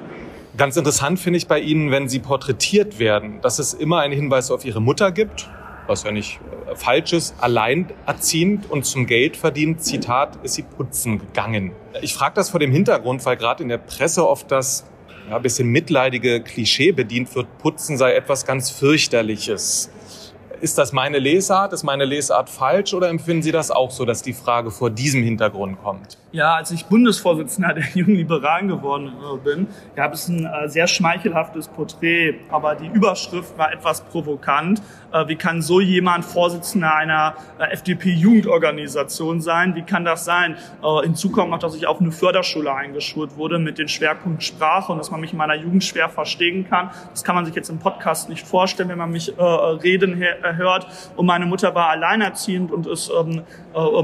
Ganz 0.57 0.77
interessant 0.77 1.19
finde 1.19 1.39
ich 1.39 1.49
bei 1.49 1.59
Ihnen, 1.59 1.91
wenn 1.91 2.09
Sie 2.09 2.21
porträtiert 2.21 3.01
werden, 3.01 3.41
dass 3.43 3.59
es 3.59 3.75
immer 3.75 3.99
einen 4.01 4.15
Hinweis 4.15 4.53
auf 4.53 4.65
Ihre 4.65 4.81
Mutter 4.81 5.11
gibt 5.11 5.49
was 5.87 6.03
ja 6.03 6.13
nicht 6.13 6.41
äh, 6.71 6.75
falsch 6.75 7.13
ist, 7.13 7.35
alleinerziehend 7.41 8.71
und 8.71 8.85
zum 8.85 9.07
Geld 9.07 9.37
verdient, 9.37 9.83
Zitat, 9.83 10.39
ist 10.43 10.55
sie 10.55 10.63
putzen 10.63 11.19
gegangen. 11.19 11.73
Ich 12.03 12.15
frage 12.15 12.35
das 12.35 12.51
vor 12.51 12.61
dem 12.61 12.73
Hintergrund, 12.73 13.25
weil 13.25 13.37
gerade 13.37 13.63
in 13.63 13.69
der 13.69 13.79
Presse 13.79 14.29
oft 14.29 14.51
das 14.51 14.85
ja, 15.29 15.39
bisschen 15.39 15.69
mitleidige 15.69 16.41
Klischee 16.41 16.93
bedient 16.93 17.35
wird, 17.35 17.59
Putzen 17.59 17.97
sei 17.97 18.15
etwas 18.15 18.47
ganz 18.47 18.71
fürchterliches. 18.71 19.91
Ist 20.61 20.79
das 20.79 20.93
meine 20.93 21.19
Lesart? 21.19 21.73
Ist 21.73 21.83
meine 21.83 22.05
Lesart 22.05 22.49
falsch 22.49 22.95
oder 22.95 23.09
empfinden 23.09 23.43
Sie 23.43 23.53
das 23.53 23.71
auch 23.71 23.91
so, 23.91 24.05
dass 24.05 24.23
die 24.23 24.33
Frage 24.33 24.71
vor 24.71 24.91
diesem 24.91 25.23
Hintergrund 25.23 25.83
kommt? 25.83 26.19
Ja, 26.37 26.57
als 26.57 26.71
ich 26.71 26.85
Bundesvorsitzender 26.85 27.73
der 27.73 27.85
Jungen 27.95 28.17
Liberalen 28.17 28.69
geworden 28.69 29.11
äh, 29.23 29.39
bin, 29.39 29.69
gab 29.95 30.13
es 30.13 30.29
ein 30.29 30.45
äh, 30.45 30.69
sehr 30.69 30.87
schmeichelhaftes 30.87 31.69
Porträt, 31.69 32.41
aber 32.51 32.75
die 32.75 32.89
Überschrift 32.89 33.57
war 33.57 33.73
etwas 33.73 34.03
provokant. 34.03 34.83
Äh, 35.15 35.29
wie 35.29 35.37
kann 35.37 35.63
so 35.63 35.81
jemand 35.81 36.27
Vorsitzender 36.27 36.95
einer 36.95 37.37
FDP-Jugendorganisation 37.59 39.41
sein? 39.41 39.75
Wie 39.77 39.83
kann 39.83 40.05
das 40.05 40.27
sein? 40.27 40.57
Hinzu 41.03 41.31
kommt 41.31 41.51
noch, 41.51 41.59
dass 41.59 41.75
ich 41.75 41.87
auf 41.87 42.01
eine 42.01 42.13
Förderschule 42.13 42.75
eingeschult 42.75 43.37
wurde 43.39 43.59
mit 43.59 43.79
dem 43.79 43.89
Schwerpunkt 43.89 44.43
Sprache 44.43 44.93
und 44.93 44.99
dass 44.99 45.11
man 45.11 45.21
mich 45.21 45.33
in 45.33 45.39
meiner 45.39 45.55
Jugend 45.55 45.85
schwer 45.85 46.11
verstehen 46.11 46.69
kann. 46.69 46.91
Das 47.11 47.25
kann 47.25 47.35
man 47.35 47.47
sich 47.47 47.55
jetzt 47.55 47.71
im 47.71 47.79
Podcast 47.79 48.29
nicht 48.29 48.47
vorstellen, 48.47 48.89
wenn 48.91 48.99
man 48.99 49.11
mich 49.11 49.33
reden 49.39 50.23
hört. 50.43 50.87
Und 51.17 51.27
meine 51.27 51.47
Mutter 51.47 51.75
war 51.75 51.89
alleinerziehend 51.89 52.71
und 52.73 52.87
ist 52.87 53.11
ähm, 53.11 53.43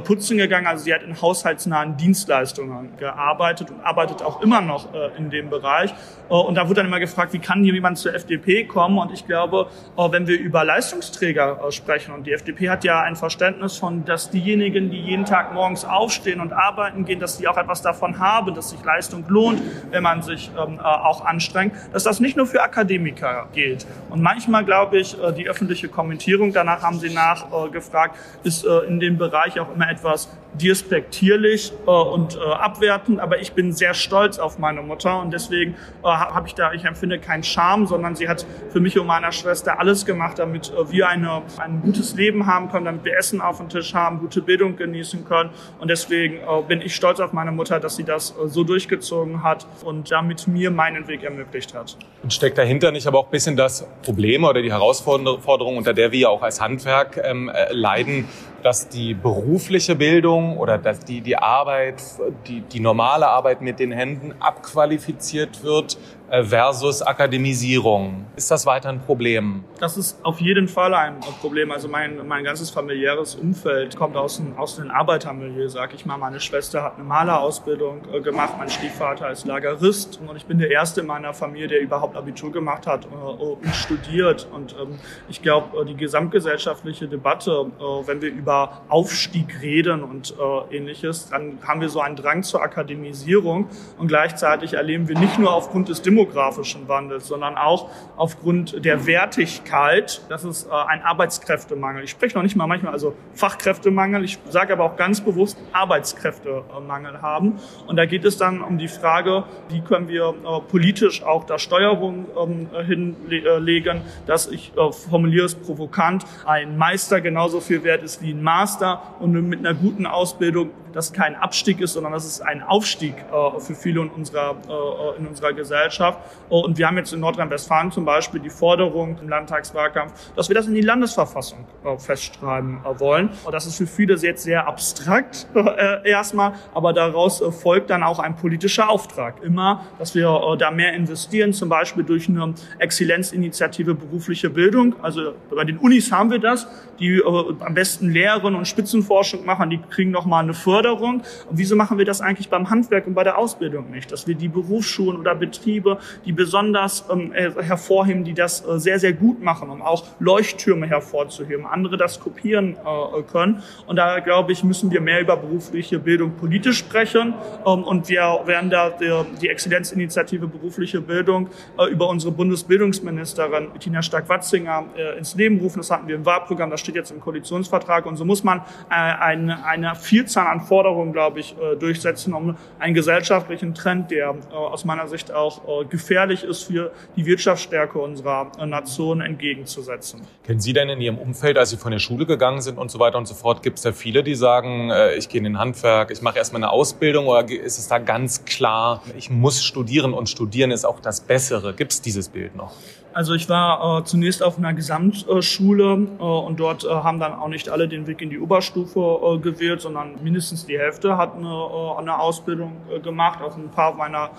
putzen 0.05 0.39
gegangen. 0.39 0.67
Also 0.67 0.85
sie 0.85 0.95
hat 0.95 1.03
in 1.03 1.21
haushaltsnahen 1.21 1.97
Dienst 1.97 2.22
Dienstleistungen 2.23 2.97
gearbeitet 2.99 3.71
und 3.71 3.81
arbeitet 3.85 4.23
auch 4.23 4.43
immer 4.43 4.61
noch 4.61 4.93
äh, 4.95 5.11
in 5.19 5.31
dem 5.31 5.50
Bereich. 5.50 5.93
Äh, 6.31 6.35
und 6.35 6.55
da 6.55 6.69
wurde 6.69 6.76
dann 6.76 6.87
immer 6.87 7.00
gefragt, 7.00 7.33
wie 7.33 7.38
kann 7.38 7.64
hier 7.64 7.75
jemand 7.75 7.99
zur 7.99 8.14
FDP 8.14 8.64
kommen? 8.64 8.99
Und 8.99 9.12
ich 9.12 9.26
glaube, 9.26 9.67
äh, 9.97 10.12
wenn 10.12 10.26
wir 10.26 10.38
über 10.38 10.64
Leistungsträger 10.64 11.59
sprechen, 11.71 12.14
und 12.14 12.26
die 12.26 12.33
FDP 12.33 12.71
hat 12.71 12.85
ja 12.85 13.00
ein 13.00 13.17
Verständnis 13.17 13.76
von, 13.76 14.05
dass 14.05 14.31
diejenigen, 14.31 14.91
die 14.91 15.00
jeden 15.00 15.25
Tag 15.25 15.52
morgens 15.52 15.85
aufstehen 15.85 16.41
und 16.41 16.52
arbeiten 16.52 17.05
gehen, 17.05 17.19
dass 17.19 17.38
die 17.38 17.49
auch 17.49 17.57
etwas 17.57 17.83
davon 17.83 18.19
haben, 18.19 18.55
dass 18.55 18.71
sich 18.71 18.85
Leistung 18.85 19.25
lohnt, 19.29 19.61
wenn 19.91 20.02
man 20.02 20.23
sich 20.23 20.50
ähm, 20.57 20.79
auch 20.81 21.25
anstrengt, 21.25 21.75
dass 21.93 22.05
das 22.05 22.21
nicht 22.21 22.37
nur 22.37 22.47
für 22.47 22.62
Akademiker 22.62 23.49
gilt. 23.52 23.87
Und 24.11 24.23
manchmal 24.23 24.64
glaube 24.64 24.99
ich, 24.99 25.17
die 25.37 25.49
öffentliche 25.49 25.88
Kommentierung, 25.88 26.52
danach 26.52 26.83
haben 26.83 26.99
Sie 26.99 27.12
nachgefragt, 27.12 28.17
ist 28.43 28.64
in 28.64 29.00
dem 29.00 29.19
Bereich 29.19 29.59
auch 29.59 29.75
immer 29.75 29.91
etwas 29.91 30.29
despektierlich 30.55 31.73
äh, 31.87 31.91
und 32.12 32.37
äh, 32.37 32.40
abwertend, 32.40 33.21
aber 33.21 33.40
ich 33.40 33.52
bin 33.52 33.73
sehr 33.73 33.95
stolz 33.95 34.38
auf 34.38 34.59
meine 34.59 34.83
Mutter 34.83 35.21
und 35.21 35.33
deswegen 35.33 35.75
äh, 36.02 36.07
habe 36.07 36.47
ich 36.47 36.54
da, 36.54 36.73
ich 36.73 36.85
empfinde 36.85 37.19
keinen 37.19 37.42
Charme, 37.42 37.87
sondern 37.87 38.14
sie 38.14 38.28
hat 38.28 38.47
für 38.71 38.81
mich 38.81 38.99
und 38.99 39.07
meine 39.07 39.33
Schwester 39.33 39.78
alles 39.81 40.04
gemacht, 40.04 40.38
damit 40.38 40.71
äh, 40.71 40.90
wir 40.90 41.09
eine, 41.09 41.42
ein 41.59 41.81
gutes 41.83 42.14
Leben 42.14 42.47
haben 42.47 42.71
können, 42.71 42.85
damit 42.85 43.04
wir 43.04 43.16
Essen 43.16 43.40
auf 43.40 43.59
dem 43.59 43.69
Tisch 43.69 43.95
haben, 43.95 44.21
gute 44.21 44.42
Bildung 44.42 44.76
genießen 44.76 45.25
können 45.25 45.50
und 45.81 45.88
deswegen 45.88 46.37
äh, 46.37 46.62
bin 46.69 46.81
ich 46.81 46.95
stolz 46.95 47.21
auf 47.21 47.33
meine 47.33 47.52
Mutter, 47.52 47.81
dass 47.81 47.97
sie 47.97 48.04
das 48.04 48.31
äh, 48.31 48.49
so 48.49 48.64
durchgezogen 48.64 49.42
hat 49.42 49.66
und 49.85 50.11
damit 50.11 50.47
mir 50.47 50.71
meinen 50.71 51.09
Weg 51.09 51.23
ermöglicht 51.23 51.75
hat. 51.75 51.97
Und 52.23 52.33
steckt 52.33 52.59
dahinter 52.59 52.92
nicht 52.92 53.07
aber 53.07 53.19
auch 53.19 53.26
ein 53.26 53.31
bisschen 53.31 53.57
das 53.57 53.87
Problem 54.02 54.45
oder 54.45 54.62
die 54.62 54.71
Herausforderung, 54.71 55.76
unter 55.76 55.95
der 55.95 56.12
wir 56.12 56.19
ja 56.19 56.28
auch 56.28 56.42
als 56.42 56.61
Handwerk 56.61 57.21
ähm, 57.23 57.49
äh, 57.49 57.73
leiden, 57.73 58.28
dass 58.62 58.88
die 58.88 59.14
berufliche 59.14 59.97
Bildung 59.97 60.57
oder 60.57 60.78
dass 60.78 61.00
die, 61.00 61.21
die 61.21 61.37
Arbeit, 61.37 62.02
die, 62.47 62.61
die 62.61 62.81
normale 62.81 63.26
Arbeit 63.26 63.61
mit 63.61 63.78
den 63.78 63.92
Händen 63.92 64.35
abqualifiziert 64.40 65.62
wird 65.62 65.99
versus 66.33 67.03
Akademisierung. 67.03 68.25
Ist 68.37 68.51
das 68.51 68.65
weiter 68.65 68.89
ein 68.89 69.03
Problem? 69.03 69.65
Das 69.79 69.99
ist 69.99 70.25
auf 70.25 70.41
jeden 70.41 70.67
Fall 70.67 70.95
ein 70.95 71.21
Problem. 71.43 71.71
Also 71.71 71.89
mein, 71.89 72.27
mein 72.27 72.43
ganzes 72.43 72.71
familiäres 72.71 73.35
Umfeld 73.35 73.97
kommt 73.97 74.17
aus, 74.17 74.39
dem, 74.39 74.57
aus 74.57 74.77
dem 74.77 74.91
Arbeitermilieu, 74.91 75.69
sag 75.69 75.93
ich 75.93 76.07
mal. 76.07 76.17
Meine 76.17 76.41
Schwester 76.41 76.85
hat 76.85 76.95
eine 76.95 77.05
Malerausbildung 77.05 78.01
äh, 78.15 78.21
gemacht, 78.23 78.55
mein 78.57 78.71
Stiefvater 78.71 79.31
ist 79.31 79.47
Lagerist 79.47 80.21
und 80.27 80.35
ich 80.35 80.47
bin 80.47 80.59
der 80.59 80.71
Erste 80.71 81.03
in 81.03 81.07
meiner 81.07 81.35
Familie, 81.35 81.69
der 81.69 81.81
überhaupt 81.81 82.17
Abitur 82.17 82.51
gemacht 82.51 82.87
hat 82.87 83.05
äh, 83.05 83.09
und 83.09 83.75
studiert. 83.75 84.49
Und 84.55 84.75
ähm, 84.81 84.99
ich 85.29 85.43
glaube, 85.43 85.85
die 85.85 85.97
gesamtgesellschaftliche 85.97 87.09
Debatte, 87.09 87.67
wenn 88.07 88.23
wir 88.23 88.31
über 88.31 88.83
Aufstieg 88.89 89.61
reden 89.61 90.03
und 90.03 90.35
ähnliches, 90.71 91.29
dann 91.29 91.59
haben 91.67 91.81
wir 91.81 91.89
so 91.89 92.01
einen 92.01 92.17
Drang 92.17 92.43
zur 92.43 92.62
Akademisierung 92.62 93.69
und 93.99 94.09
gleichzeitig 94.09 94.75
erleben 94.75 95.09
wir 95.09 95.19
nicht 95.19 95.39
nur 95.39 95.53
aufgrund 95.53 95.89
des 95.89 96.03
Demokratischen 96.03 96.22
demografischen 96.23 96.88
Wandels, 96.88 97.26
sondern 97.26 97.57
auch 97.57 97.91
aufgrund 98.17 98.85
der 98.85 99.07
Wertigkeit. 99.07 100.23
Das 100.29 100.45
ist 100.45 100.67
äh, 100.67 100.71
ein 100.71 101.02
Arbeitskräftemangel. 101.02 102.05
Ich 102.05 102.11
spreche 102.11 102.37
noch 102.37 102.43
nicht 102.43 102.57
mal 102.57 102.67
manchmal 102.67 102.93
also 102.93 103.14
Fachkräftemangel. 103.35 104.25
Ich 104.25 104.38
sage 104.49 104.73
aber 104.73 104.85
auch 104.85 104.97
ganz 104.97 105.21
bewusst 105.21 105.59
Arbeitskräftemangel 105.73 107.23
haben. 107.23 107.59
Und 107.87 107.97
da 107.97 108.07
geht 108.07 108.25
es 108.25 108.37
dann 108.37 108.62
um 108.62 108.79
die 108.79 108.88
Frage, 108.88 109.45
wie 109.69 109.81
können 109.81 110.09
wir 110.09 110.29
äh, 110.29 110.61
politisch 110.71 111.23
auch 111.23 111.45
da 111.45 111.59
Steuerung 111.59 112.26
ähm, 112.41 112.69
hinlegen, 112.87 114.02
dass 114.26 114.47
ich 114.47 114.73
äh, 114.76 114.93
formuliere 114.93 115.47
es 115.47 115.55
provokant, 115.55 116.25
ein 116.47 116.76
Meister 116.76 117.21
genauso 117.21 117.61
viel 117.61 117.83
wert 117.85 118.02
ist 118.02 118.23
wie 118.23 118.33
ein 118.33 118.43
Master 118.43 119.02
und 119.21 119.33
mit 119.33 119.61
einer 119.61 119.75
guten 119.75 120.07
Ausbildung 120.07 120.71
das 120.93 121.12
kein 121.12 121.35
Abstieg 121.37 121.81
ist, 121.81 121.95
sondern 121.95 122.12
das 122.12 122.25
ist 122.25 122.41
ein 122.41 122.62
Aufstieg 122.62 123.14
äh, 123.17 123.61
für 123.61 123.75
viele 123.75 124.02
in 124.02 124.09
unserer, 124.11 124.57
äh, 124.69 125.19
in 125.19 125.26
unserer 125.26 125.52
Gesellschaft. 125.52 126.12
Und 126.49 126.76
wir 126.76 126.87
haben 126.87 126.99
jetzt 126.99 127.12
in 127.12 127.21
Nordrhein-Westfalen 127.21 127.92
zum 127.92 128.04
Beispiel 128.04 128.38
die 128.40 128.50
Forderung 128.50 129.16
im 129.23 129.28
Landtagswahlkampf, 129.28 130.12
dass 130.37 130.49
wir 130.49 130.54
das 130.54 130.66
in 130.66 130.75
die 130.75 130.83
Landesverfassung 130.83 131.64
äh, 131.85 131.97
festschreiben 131.99 132.81
äh, 132.85 133.00
wollen. 133.00 133.31
Und 133.45 133.52
das 133.52 133.66
ist 133.66 133.76
für 133.76 133.87
viele 133.87 134.16
jetzt 134.16 134.42
sehr 134.42 134.66
abstrakt 134.66 135.47
äh, 135.54 136.09
erstmal, 136.09 136.52
aber 136.75 136.92
daraus 136.92 137.42
folgt 137.62 137.88
dann 137.88 138.02
auch 138.02 138.19
ein 138.19 138.37
politischer 138.37 138.90
Auftrag. 138.90 139.42
Immer, 139.42 139.87
dass 139.99 140.14
wir 140.14 140.57
da 140.59 140.71
mehr 140.71 140.92
investieren, 140.92 141.52
zum 141.54 141.69
Beispiel 141.71 142.04
durch 142.04 142.28
eine 142.28 142.54
Exzellenzinitiative 142.78 143.95
berufliche 143.95 144.50
Bildung. 144.50 144.95
Also 145.00 145.33
bei 145.50 145.64
den 145.64 145.78
Unis 145.78 146.12
haben 146.12 146.31
wir 146.31 146.38
das, 146.38 146.66
die 147.00 147.23
am 147.25 147.75
besten 147.75 148.11
Lehren 148.11 148.54
und 148.54 148.66
Spitzenforschung 148.66 149.45
machen, 149.45 149.71
die 149.71 149.78
kriegen 149.78 150.11
nochmal 150.11 150.42
eine 150.42 150.54
Förderung. 150.54 151.23
Und 151.49 151.59
wieso 151.59 151.76
machen 151.76 151.99
wir 151.99 152.04
das 152.04 152.21
eigentlich 152.21 152.49
beim 152.49 152.71
Handwerk 152.71 153.07
und 153.07 153.14
bei 153.14 153.25
der 153.25 153.38
Ausbildung 153.38 153.90
nicht? 153.90 154.12
Dass 154.12 154.26
wir 154.26 154.35
die 154.35 154.49
Berufsschulen 154.49 155.19
oder 155.19 155.35
Betriebe, 155.35 155.99
die 156.25 156.32
besonders 156.32 157.04
ähm, 157.11 157.32
äh, 157.32 157.50
hervorheben, 157.62 158.25
die 158.25 158.35
das 158.35 158.66
äh, 158.66 158.78
sehr, 158.78 158.99
sehr 158.99 159.12
gut 159.12 159.42
machen, 159.42 159.71
um 159.71 159.82
auch 159.82 160.04
Leuchttürme 160.18 160.87
hervorzuheben, 160.87 161.66
andere 161.66 161.97
das 161.97 162.21
kopieren 162.21 162.76
äh, 162.76 163.23
können. 163.23 163.62
Und 163.87 163.97
da, 163.97 164.21
glaube 164.21 164.52
ich, 164.52 164.64
müssen 164.64 164.90
wir 164.90 165.00
mehr 165.00 165.21
über 165.21 165.37
berufliche 165.37 165.99
Bildung 165.99 166.32
politisch 166.37 166.78
sprechen. 166.78 167.35
Ähm, 167.66 167.85
und 167.85 168.09
wir 168.09 168.40
werden 168.47 168.71
da 168.71 168.90
die, 168.90 169.11
die 169.40 169.49
Exzellenzinitiative 169.49 170.47
berufliche 170.47 171.00
Bildung 171.00 171.49
äh, 171.78 171.90
über 171.90 172.09
unsere 172.09 172.32
Bundesbildungsministerin 172.32 173.68
Tina 173.78 174.02
Stark-Watzinger 174.02 174.85
äh, 174.97 175.18
ins 175.18 175.35
Leben 175.35 175.61
rufen. 175.61 175.78
Das 175.78 175.90
hatten 175.90 176.09
wir 176.09 176.16
im 176.16 176.26
Wahlprogramm, 176.26 176.71
das 176.71 176.80
steht 176.80 176.94
jetzt 176.94 177.11
im 177.11 177.21
Koalitionsvertrag. 177.21 178.06
Und 178.06 178.16
so 178.16 178.25
muss 178.25 178.44
man 178.44 178.59
äh, 178.90 178.94
eine, 178.94 179.64
eine 179.64 179.94
Vielzahl 179.94 180.47
an 180.47 180.61
Forderungen, 180.61 181.12
glaube 181.12 181.40
ich, 181.40 181.54
durchsetzen, 181.78 182.35
um 182.35 182.56
einen 182.78 182.94
gesellschaftlichen 182.94 183.75
Trend, 183.75 184.11
der 184.11 184.35
aus 184.52 184.85
meiner 184.85 185.06
Sicht 185.09 185.32
auch 185.32 185.82
gefährlich 185.85 186.45
ist 186.45 186.65
für 186.65 186.93
die 187.17 187.27
Wirtschaftsstärke 187.27 187.99
unserer 187.99 188.53
Nation 188.67 189.21
entgegenzusetzen. 189.21 190.23
Kennen 190.45 190.61
Sie 190.61 190.73
denn 190.73 190.89
in 190.89 191.01
Ihrem 191.01 191.19
Umfeld, 191.19 191.59
als 191.59 191.71
Sie 191.71 191.77
von 191.77 191.93
der 191.93 191.99
Schule 191.99 192.27
gegangen 192.27 192.61
sind 192.61 192.79
und 192.79 192.91
so 192.91 192.99
weiter 192.99 193.19
und 193.19 193.27
so 193.27 193.35
fort, 193.35 193.62
gibt 193.62 193.79
es 193.79 193.83
da 193.83 193.93
viele, 193.93 194.23
die 194.23 194.35
sagen, 194.35 194.91
ich 195.17 195.29
gehe 195.29 195.39
in 195.39 195.45
den 195.45 195.59
Handwerk, 195.59 196.11
ich 196.11 196.23
mache 196.23 196.39
erstmal 196.39 196.62
eine 196.62 196.71
Ausbildung 196.71 197.27
oder 197.27 197.49
ist 197.51 197.79
es 197.79 197.89
da 197.89 197.99
ganz 197.99 198.45
klar, 198.45 199.03
ich 199.17 199.31
muss 199.31 199.62
studieren 199.62 200.12
und 200.15 200.29
studieren 200.29 200.71
ist 200.71 200.85
auch 200.85 201.01
das 201.01 201.21
Bessere? 201.21 201.75
Gibt 201.75 201.93
es 201.93 202.03
dieses 202.03 202.29
Bild 202.29 202.57
noch? 202.57 202.73
Also 203.14 203.35
ich 203.35 203.49
war 203.49 203.99
äh, 204.00 204.04
zunächst 204.04 204.42
auf 204.42 204.57
einer 204.57 204.73
Gesamtschule 204.73 206.09
äh, 206.19 206.23
und 206.23 206.59
dort 206.59 206.85
äh, 206.85 206.88
haben 206.88 207.21
dann 207.21 207.35
auch 207.35 207.49
nicht 207.49 207.69
alle 207.69 207.87
den 207.87 208.07
Weg 208.07 208.23
in 208.23 208.31
die 208.31 208.38
Oberstufe 208.38 209.00
äh, 209.00 209.38
gewählt, 209.38 209.83
sondern 209.83 210.14
mindestens 210.23 210.64
die 210.64 210.78
Hälfte 210.78 211.19
hat 211.19 211.37
eine, 211.37 211.47
äh, 211.47 211.99
eine 211.99 212.19
Ausbildung 212.19 212.73
äh, 212.90 213.00
gemacht. 213.00 213.40
Auch 213.42 213.57
ein 213.57 213.71
paar 213.71 213.95
meiner 213.95 214.31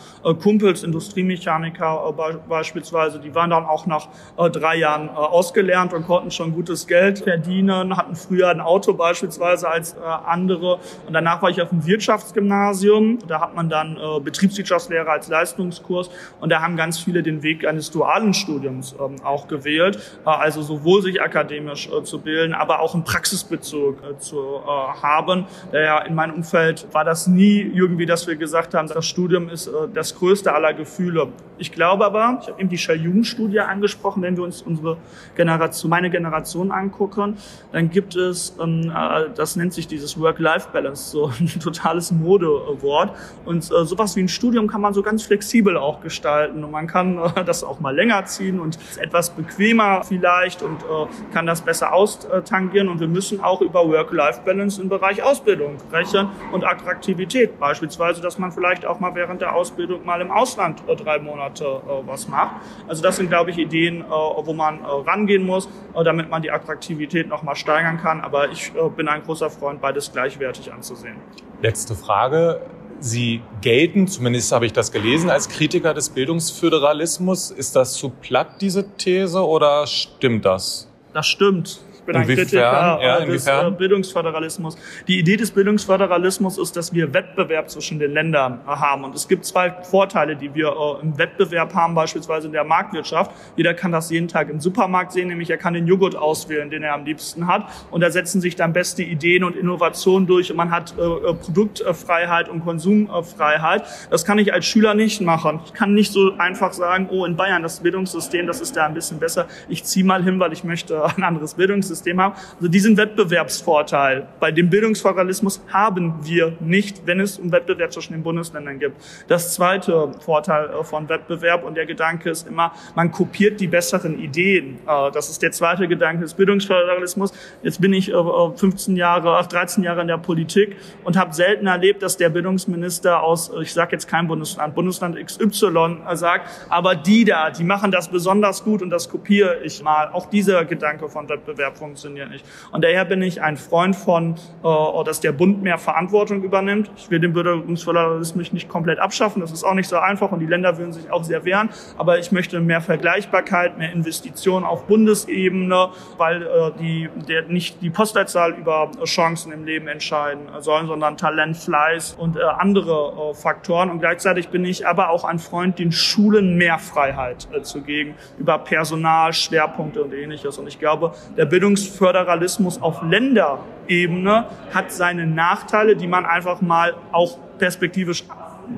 Kumpels, 0.41 0.83
Industriemechaniker 0.83 2.13
be 2.13 2.39
beispielsweise, 2.47 3.19
die 3.19 3.35
waren 3.35 3.49
dann 3.49 3.65
auch 3.65 3.85
nach 3.85 4.07
drei 4.37 4.77
Jahren 4.77 5.09
ausgelernt 5.09 5.93
und 5.93 6.05
konnten 6.05 6.31
schon 6.31 6.53
gutes 6.53 6.87
Geld 6.87 7.19
verdienen, 7.19 7.95
hatten 7.95 8.15
früher 8.15 8.49
ein 8.49 8.61
Auto 8.61 8.93
beispielsweise 8.93 9.67
als 9.69 9.95
andere. 9.97 10.79
Und 11.07 11.13
danach 11.13 11.41
war 11.41 11.49
ich 11.49 11.61
auf 11.61 11.69
dem 11.69 11.85
Wirtschaftsgymnasium. 11.85 13.19
Da 13.27 13.41
hat 13.41 13.55
man 13.55 13.69
dann 13.69 13.97
Betriebswirtschaftslehre 14.23 15.09
als 15.09 15.27
Leistungskurs 15.27 16.09
und 16.39 16.49
da 16.49 16.61
haben 16.61 16.77
ganz 16.77 16.99
viele 16.99 17.21
den 17.21 17.43
Weg 17.43 17.67
eines 17.67 17.91
dualen 17.91 18.33
Studiums 18.33 18.62
Studiums 18.63 18.95
ähm, 18.99 19.15
auch 19.23 19.47
gewählt. 19.47 19.97
Äh, 20.25 20.29
also 20.29 20.61
sowohl 20.61 21.01
sich 21.01 21.21
akademisch 21.21 21.89
äh, 21.89 22.03
zu 22.03 22.19
bilden, 22.19 22.53
aber 22.53 22.79
auch 22.79 22.93
einen 22.93 23.03
Praxisbezug 23.03 23.97
äh, 24.03 24.17
zu 24.17 24.61
haben. 24.65 25.45
Daher 25.71 26.05
in 26.05 26.15
meinem 26.15 26.35
Umfeld 26.35 26.87
war 26.91 27.03
das 27.03 27.27
nie 27.27 27.59
irgendwie, 27.59 28.05
dass 28.05 28.27
wir 28.27 28.35
gesagt 28.35 28.73
haben, 28.73 28.87
das 28.87 29.05
Studium 29.05 29.49
ist 29.49 29.69
das 29.93 30.15
größte 30.15 30.53
aller 30.53 30.73
Gefühle. 30.73 31.29
Ich 31.57 31.71
glaube 31.71 32.05
aber, 32.05 32.39
ich 32.41 32.49
habe 32.49 32.59
eben 32.59 32.69
die 32.69 32.77
Shell-Jugendstudie 32.77 33.59
angesprochen, 33.59 34.21
wenn 34.23 34.35
wir 34.37 34.43
uns 34.43 34.61
unsere 34.61 34.97
Generation, 35.35 35.89
meine 35.89 36.09
Generation 36.09 36.71
angucken, 36.71 37.37
dann 37.71 37.89
gibt 37.89 38.15
es, 38.15 38.55
ähm, 38.61 38.91
äh, 38.95 39.29
das 39.35 39.55
nennt 39.55 39.73
sich 39.73 39.87
dieses 39.87 40.19
Work-Life-Balance, 40.19 41.11
so 41.11 41.31
ein 41.39 41.47
totales 41.59 42.11
Modewort. 42.11 43.15
Und 43.45 43.63
sowas 43.63 44.15
wie 44.15 44.21
ein 44.21 44.27
Studium 44.27 44.67
kann 44.67 44.81
man 44.81 44.93
so 44.93 45.01
ganz 45.03 45.23
flexibel 45.23 45.77
auch 45.77 46.01
gestalten 46.01 46.63
und 46.63 46.71
man 46.71 46.87
kann 46.87 47.19
das 47.45 47.63
auch 47.63 47.79
mal 47.79 47.95
länger 47.95 48.25
ziehen 48.25 48.52
ziehen 48.53 48.59
und 48.59 48.75
ist 48.75 48.97
etwas 48.97 49.29
bequemer 49.31 50.03
vielleicht 50.03 50.61
und 50.61 50.81
äh, 50.83 51.33
kann 51.33 51.45
das 51.45 51.61
besser 51.61 51.93
austangieren. 51.93 52.89
Und 52.89 52.99
wir 52.99 53.07
müssen 53.07 53.41
auch 53.41 53.61
über 53.61 53.87
Work-Life-Balance 53.87 54.81
im 54.81 54.89
Bereich 54.89 55.23
Ausbildung 55.23 55.77
sprechen 55.79 56.29
und 56.51 56.63
Attraktivität. 56.63 57.59
Beispielsweise, 57.59 58.21
dass 58.21 58.37
man 58.37 58.51
vielleicht 58.51 58.85
auch 58.85 58.99
mal 58.99 59.15
während 59.15 59.41
der 59.41 59.55
Ausbildung 59.55 60.05
mal 60.05 60.21
im 60.21 60.31
Ausland 60.31 60.83
äh, 60.87 60.95
drei 60.95 61.19
Monate 61.19 61.65
äh, 61.65 62.07
was 62.07 62.27
macht. 62.27 62.55
Also 62.87 63.01
das 63.03 63.17
sind, 63.17 63.29
glaube 63.29 63.51
ich, 63.51 63.57
Ideen, 63.57 64.01
äh, 64.01 64.05
wo 64.09 64.53
man 64.53 64.81
äh, 64.81 64.85
rangehen 64.85 65.45
muss, 65.45 65.67
äh, 65.95 66.03
damit 66.03 66.29
man 66.29 66.41
die 66.41 66.51
Attraktivität 66.51 67.27
noch 67.27 67.43
mal 67.43 67.55
steigern 67.55 67.97
kann. 67.97 68.21
Aber 68.21 68.49
ich 68.49 68.71
bin 68.95 69.07
ein 69.07 69.23
großer 69.23 69.49
Freund, 69.49 69.81
beides 69.81 70.11
gleichwertig 70.11 70.71
anzusehen. 70.71 71.15
Letzte 71.61 71.95
Frage. 71.95 72.61
Sie 73.05 73.41
gelten, 73.59 74.07
zumindest 74.07 74.53
habe 74.53 74.65
ich 74.65 74.71
das 74.71 74.93
gelesen, 74.93 75.29
als 75.29 75.49
Kritiker 75.49 75.93
des 75.93 76.07
Bildungsföderalismus. 76.07 77.51
Ist 77.51 77.75
das 77.75 77.95
zu 77.95 78.07
platt, 78.07 78.61
diese 78.61 78.95
These, 78.95 79.45
oder 79.45 79.85
stimmt 79.87 80.45
das? 80.45 80.87
Das 81.13 81.27
stimmt. 81.27 81.81
Ich 82.03 82.07
bin 82.07 82.17
ein 82.17 82.27
Kritiker 82.27 82.99
ja, 83.01 83.23
des 83.23 83.47
äh, 83.47 83.71
Bildungsföderalismus. 83.77 84.75
Die 85.07 85.19
Idee 85.19 85.37
des 85.37 85.51
Bildungsföderalismus 85.51 86.57
ist, 86.57 86.75
dass 86.75 86.93
wir 86.93 87.13
Wettbewerb 87.13 87.69
zwischen 87.69 87.97
den 87.97 88.11
Ländern 88.11 88.59
äh, 88.67 88.71
haben. 88.71 89.05
Und 89.05 89.15
es 89.15 89.25
gibt 89.25 89.45
zwei 89.45 89.71
Vorteile, 89.71 90.35
die 90.35 90.53
wir 90.53 90.67
äh, 90.67 91.01
im 91.01 91.17
Wettbewerb 91.17 91.73
haben, 91.73 91.95
beispielsweise 91.95 92.47
in 92.47 92.51
der 92.51 92.65
Marktwirtschaft. 92.65 93.31
Jeder 93.55 93.73
kann 93.73 93.93
das 93.93 94.09
jeden 94.09 94.27
Tag 94.27 94.49
im 94.49 94.59
Supermarkt 94.59 95.13
sehen, 95.13 95.29
nämlich 95.29 95.49
er 95.49 95.55
kann 95.55 95.75
den 95.75 95.87
Joghurt 95.87 96.17
auswählen, 96.17 96.69
den 96.69 96.83
er 96.83 96.93
am 96.93 97.05
liebsten 97.05 97.47
hat. 97.47 97.69
Und 97.89 98.01
da 98.01 98.11
setzen 98.11 98.41
sich 98.41 98.57
dann 98.57 98.73
beste 98.73 99.01
Ideen 99.01 99.45
und 99.45 99.55
Innovationen 99.55 100.27
durch. 100.27 100.51
Und 100.51 100.57
man 100.57 100.71
hat 100.71 100.93
Produktfreiheit 100.97 102.49
und 102.49 102.65
Konsumfreiheit. 102.65 103.83
Das 104.09 104.25
kann 104.25 104.39
ich 104.39 104.51
als 104.51 104.65
Schüler 104.65 104.93
nicht 104.93 105.21
machen. 105.21 105.61
Ich 105.65 105.73
kann 105.73 105.93
nicht 105.93 106.11
so 106.11 106.33
einfach 106.37 106.73
sagen, 106.73 107.07
oh, 107.09 107.23
in 107.23 107.37
Bayern 107.37 107.63
das 107.63 107.79
Bildungssystem, 107.79 108.45
das 108.45 108.59
ist 108.59 108.75
da 108.75 108.87
ein 108.87 108.93
bisschen 108.93 109.19
besser. 109.19 109.47
Ich 109.69 109.85
ziehe 109.85 110.05
mal 110.05 110.21
hin, 110.21 110.37
weil 110.41 110.51
ich 110.51 110.65
möchte 110.65 111.01
ein 111.05 111.23
anderes 111.23 111.53
Bildungssystem 111.53 111.92
Bildungssystem 111.93 112.19
haben. 112.19 112.35
Also 112.55 112.67
diesen 112.67 112.97
Wettbewerbsvorteil 112.97 114.27
bei 114.39 114.51
dem 114.51 114.69
Bildungsföderalismus 114.69 115.61
haben 115.71 116.15
wir 116.23 116.53
nicht, 116.59 117.05
wenn 117.05 117.19
es 117.19 117.37
um 117.39 117.51
Wettbewerb 117.51 117.93
zwischen 117.93 118.13
den 118.13 118.23
Bundesländern 118.23 118.79
gibt. 118.79 118.95
Das 119.27 119.53
zweite 119.53 120.11
Vorteil 120.19 120.69
äh, 120.69 120.83
von 120.83 121.07
Wettbewerb 121.09 121.63
und 121.63 121.75
der 121.75 121.85
Gedanke 121.85 122.29
ist 122.29 122.47
immer, 122.47 122.73
man 122.95 123.11
kopiert 123.11 123.59
die 123.59 123.67
besseren 123.67 124.19
Ideen. 124.19 124.79
Äh, 124.87 125.11
das 125.11 125.29
ist 125.29 125.41
der 125.41 125.51
zweite 125.51 125.87
Gedanke 125.87 126.23
des 126.23 126.33
Bildungsföderalismus. 126.33 127.31
Jetzt 127.61 127.81
bin 127.81 127.93
ich 127.93 128.11
15 128.11 128.95
Jahre, 128.95 129.45
13 129.47 129.83
Jahre 129.83 130.01
in 130.01 130.07
der 130.07 130.17
Politik 130.17 130.75
und 131.03 131.17
habe 131.17 131.33
selten 131.33 131.67
erlebt, 131.67 132.01
dass 132.01 132.17
der 132.17 132.29
Bildungsminister 132.29 133.21
aus, 133.21 133.51
ich 133.61 133.73
sage 133.73 133.93
jetzt 133.93 134.07
kein 134.07 134.27
Bundesland, 134.27 134.75
Bundesland 134.75 135.17
XY 135.23 135.97
sagt, 136.13 136.49
aber 136.69 136.95
die 136.95 137.25
da, 137.25 137.49
die 137.49 137.63
machen 137.63 137.91
das 137.91 138.09
besonders 138.09 138.63
gut 138.63 138.81
und 138.81 138.89
das 138.89 139.09
kopiere 139.09 139.61
ich 139.63 139.81
mal. 139.83 140.09
Auch 140.11 140.27
dieser 140.27 140.65
Gedanke 140.65 141.09
von 141.09 141.29
Wettbewerb 141.29 141.77
funktioniert 141.83 142.29
nicht. 142.29 142.45
Und 142.71 142.81
daher 142.83 143.03
bin 143.03 143.21
ich 143.21 143.41
ein 143.41 143.57
Freund 143.57 143.95
von, 143.95 144.35
äh, 144.63 145.03
dass 145.03 145.19
der 145.19 145.33
Bund 145.33 145.61
mehr 145.61 145.77
Verantwortung 145.77 146.41
übernimmt. 146.41 146.89
Ich 146.95 147.11
will 147.11 147.19
den 147.19 147.33
Bildungsföderalismus 147.33 148.53
nicht 148.53 148.69
komplett 148.69 148.99
abschaffen. 148.99 149.41
Das 149.41 149.51
ist 149.51 149.65
auch 149.65 149.73
nicht 149.73 149.89
so 149.89 149.97
einfach 149.97 150.31
und 150.31 150.39
die 150.39 150.45
Länder 150.45 150.77
würden 150.77 150.93
sich 150.93 151.11
auch 151.11 151.25
sehr 151.25 151.43
wehren. 151.43 151.69
Aber 151.97 152.19
ich 152.19 152.31
möchte 152.31 152.61
mehr 152.61 152.79
Vergleichbarkeit, 152.79 153.77
mehr 153.77 153.91
Investitionen 153.91 154.65
auf 154.65 154.87
Bundesebene, 154.87 155.89
weil 156.17 156.43
äh, 156.43 156.71
die, 156.79 157.09
der, 157.27 157.43
nicht 157.43 157.81
die 157.81 157.89
Postleitzahl 157.89 158.53
über 158.53 158.89
Chancen 159.03 159.51
im 159.51 159.65
Leben 159.65 159.89
entscheiden 159.89 160.47
sollen, 160.59 160.87
sondern 160.87 161.17
Talent, 161.17 161.57
Fleiß 161.57 162.13
und 162.17 162.37
äh, 162.37 162.43
andere 162.43 163.31
äh, 163.31 163.33
Faktoren. 163.33 163.89
Und 163.89 163.99
gleichzeitig 163.99 164.47
bin 164.49 164.63
ich 164.63 164.87
aber 164.87 165.09
auch 165.09 165.25
ein 165.25 165.39
Freund, 165.39 165.79
den 165.79 165.91
Schulen 165.91 166.55
mehr 166.55 166.79
Freiheit 166.79 167.49
äh, 167.51 167.61
zu 167.61 167.81
geben 167.81 168.15
über 168.37 168.57
Personal, 168.59 169.33
Schwerpunkte 169.33 170.01
und 170.01 170.13
ähnliches. 170.13 170.57
Und 170.57 170.67
ich 170.67 170.79
glaube, 170.79 171.13
der 171.35 171.45
Bildungsföderalismus 171.73 172.81
auf 172.81 173.01
Länderebene 173.01 174.45
hat 174.73 174.91
seine 174.91 175.25
Nachteile, 175.25 175.95
die 175.95 176.07
man 176.07 176.25
einfach 176.25 176.61
mal 176.61 176.93
auch 177.11 177.37
perspektivisch 177.57 178.23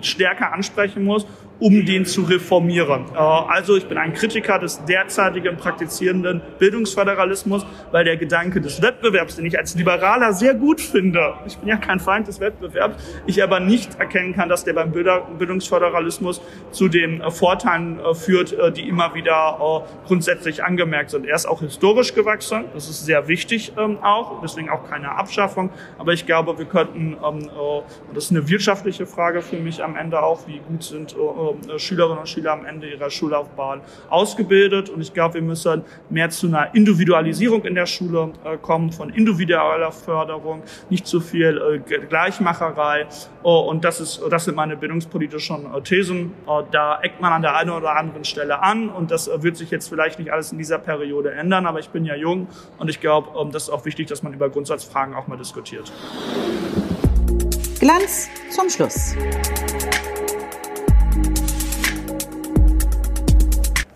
stärker 0.02 0.54
ansprechen 0.54 1.04
muss 1.04 1.28
um 1.60 1.86
den 1.86 2.06
zu 2.06 2.24
reformieren. 2.24 3.06
Äh, 3.14 3.18
also 3.18 3.76
ich 3.76 3.86
bin 3.86 3.98
ein 3.98 4.14
Kritiker 4.14 4.60
des 4.60 4.84
derzeitigen 4.86 5.58
praktizierenden 5.58 6.42
Bildungsföderalismus, 6.60 7.66
weil 7.92 8.04
der 8.04 8.18
Gedanke 8.18 8.62
des 8.62 8.82
Wettbewerbs, 8.82 9.36
den 9.36 9.46
ich 9.46 9.58
als 9.58 9.76
Liberaler 9.76 10.34
sehr 10.34 10.54
gut 10.54 10.82
finde, 10.82 11.34
ich 11.46 11.58
bin 11.58 11.70
ja 11.70 11.78
kein 11.78 12.00
Feind 12.00 12.28
des 12.28 12.40
Wettbewerbs, 12.40 13.02
ich 13.26 13.42
aber 13.42 13.60
nicht 13.60 14.00
erkennen 14.00 14.34
kann, 14.34 14.50
dass 14.50 14.64
der 14.64 14.74
beim 14.74 14.92
Bildungsföderalismus 14.92 16.42
zu 16.72 16.88
den 16.88 17.22
äh, 17.22 17.32
Vorteilen 17.32 18.00
äh, 18.00 18.14
führt, 18.14 18.56
die 18.76 18.88
immer 18.88 19.14
wieder 19.14 19.86
grundsätzlich 20.08 20.64
angemerkt 20.64 21.10
sind. 21.10 21.26
Er 21.26 21.36
ist 21.36 21.46
auch 21.46 21.62
historisch 21.62 22.14
gewachsen, 22.14 22.66
das 22.74 22.90
ist 22.90 23.06
sehr 23.06 23.28
wichtig 23.28 23.74
ähm, 23.78 23.98
auch, 24.02 24.42
deswegen 24.42 24.70
auch 24.70 24.90
keine 24.90 25.12
Abschaffung, 25.12 25.70
aber 25.98 26.14
ich 26.14 26.26
glaube, 26.26 26.58
wir 26.58 26.66
könnten, 26.66 27.18
ähm, 27.24 27.50
das 28.14 28.26
ist 28.26 28.32
eine 28.32 28.48
wirtschaftliche 28.48 29.06
Frage 29.06 29.42
für 29.42 29.58
mich 29.58 29.84
am 29.84 29.96
Ende 29.96 30.22
auch, 30.22 30.48
wie 30.48 30.60
gut 30.60 30.84
sind 30.84 31.16
Schülerinnen 31.78 32.20
und 32.20 32.30
Schüler 32.30 32.54
am 32.54 32.66
Ende 32.66 32.90
ihrer 32.90 33.10
Schullaufbahn 33.10 33.82
ausgebildet. 34.10 34.90
Und 34.90 35.02
ich 35.02 35.14
glaube, 35.14 35.36
wir 35.36 35.42
müssen 35.42 35.84
mehr 36.10 36.30
zu 36.30 36.48
einer 36.48 36.74
Individualisierung 36.74 37.64
in 37.66 37.76
der 37.76 37.86
Schule 37.86 38.34
äh, 38.44 38.58
kommen, 38.58 38.92
von 38.92 39.10
individueller 39.10 39.92
Förderung, 39.92 40.64
nicht 40.90 41.08
zu 41.08 41.20
viel 41.20 41.82
äh, 41.90 41.98
Gleichmacherei. 42.10 43.08
und 43.44 43.84
das 43.84 44.00
ist, 44.00 44.22
das 44.30 44.46
sind 44.46 44.56
meine 44.56 44.76
bildungspolitischen 44.76 45.66
Thesen. 45.84 46.34
da 46.72 47.00
eckt 47.02 47.22
man 47.22 47.34
an 47.34 47.42
der 47.42 47.56
einen 47.56 47.72
oder 47.72 47.96
anderen 47.96 48.24
Stelle 48.24 48.62
an 48.62 48.90
und 48.90 49.12
das 49.12 49.30
wird 49.42 49.58
sich 49.58 49.72
jetzt 49.72 49.90
vielleicht 49.90 50.20
nicht 50.20 50.32
alles 50.32 50.52
in 50.52 50.58
dieser 50.58 50.80
Periode 50.80 51.32
ändern, 51.32 51.66
aber 51.66 51.80
ich 51.80 51.90
bin 51.90 52.06
ja 52.06 52.16
jung 52.16 52.48
und 52.78 52.90
ich 52.90 53.00
glaube, 53.00 53.30
ähm, 53.40 53.52
das 53.52 53.64
ist 53.64 53.70
auch 53.70 53.86
wichtig, 53.86 54.08
dass 54.08 54.24
man 54.24 54.34
über 54.34 54.50
Grundsatzfragen 54.50 55.14
auch 55.14 55.28
mal 55.28 55.38
diskutiert. 55.38 55.92
Glanz 57.80 58.30
zum 58.50 58.70
Schluss. 58.70 59.16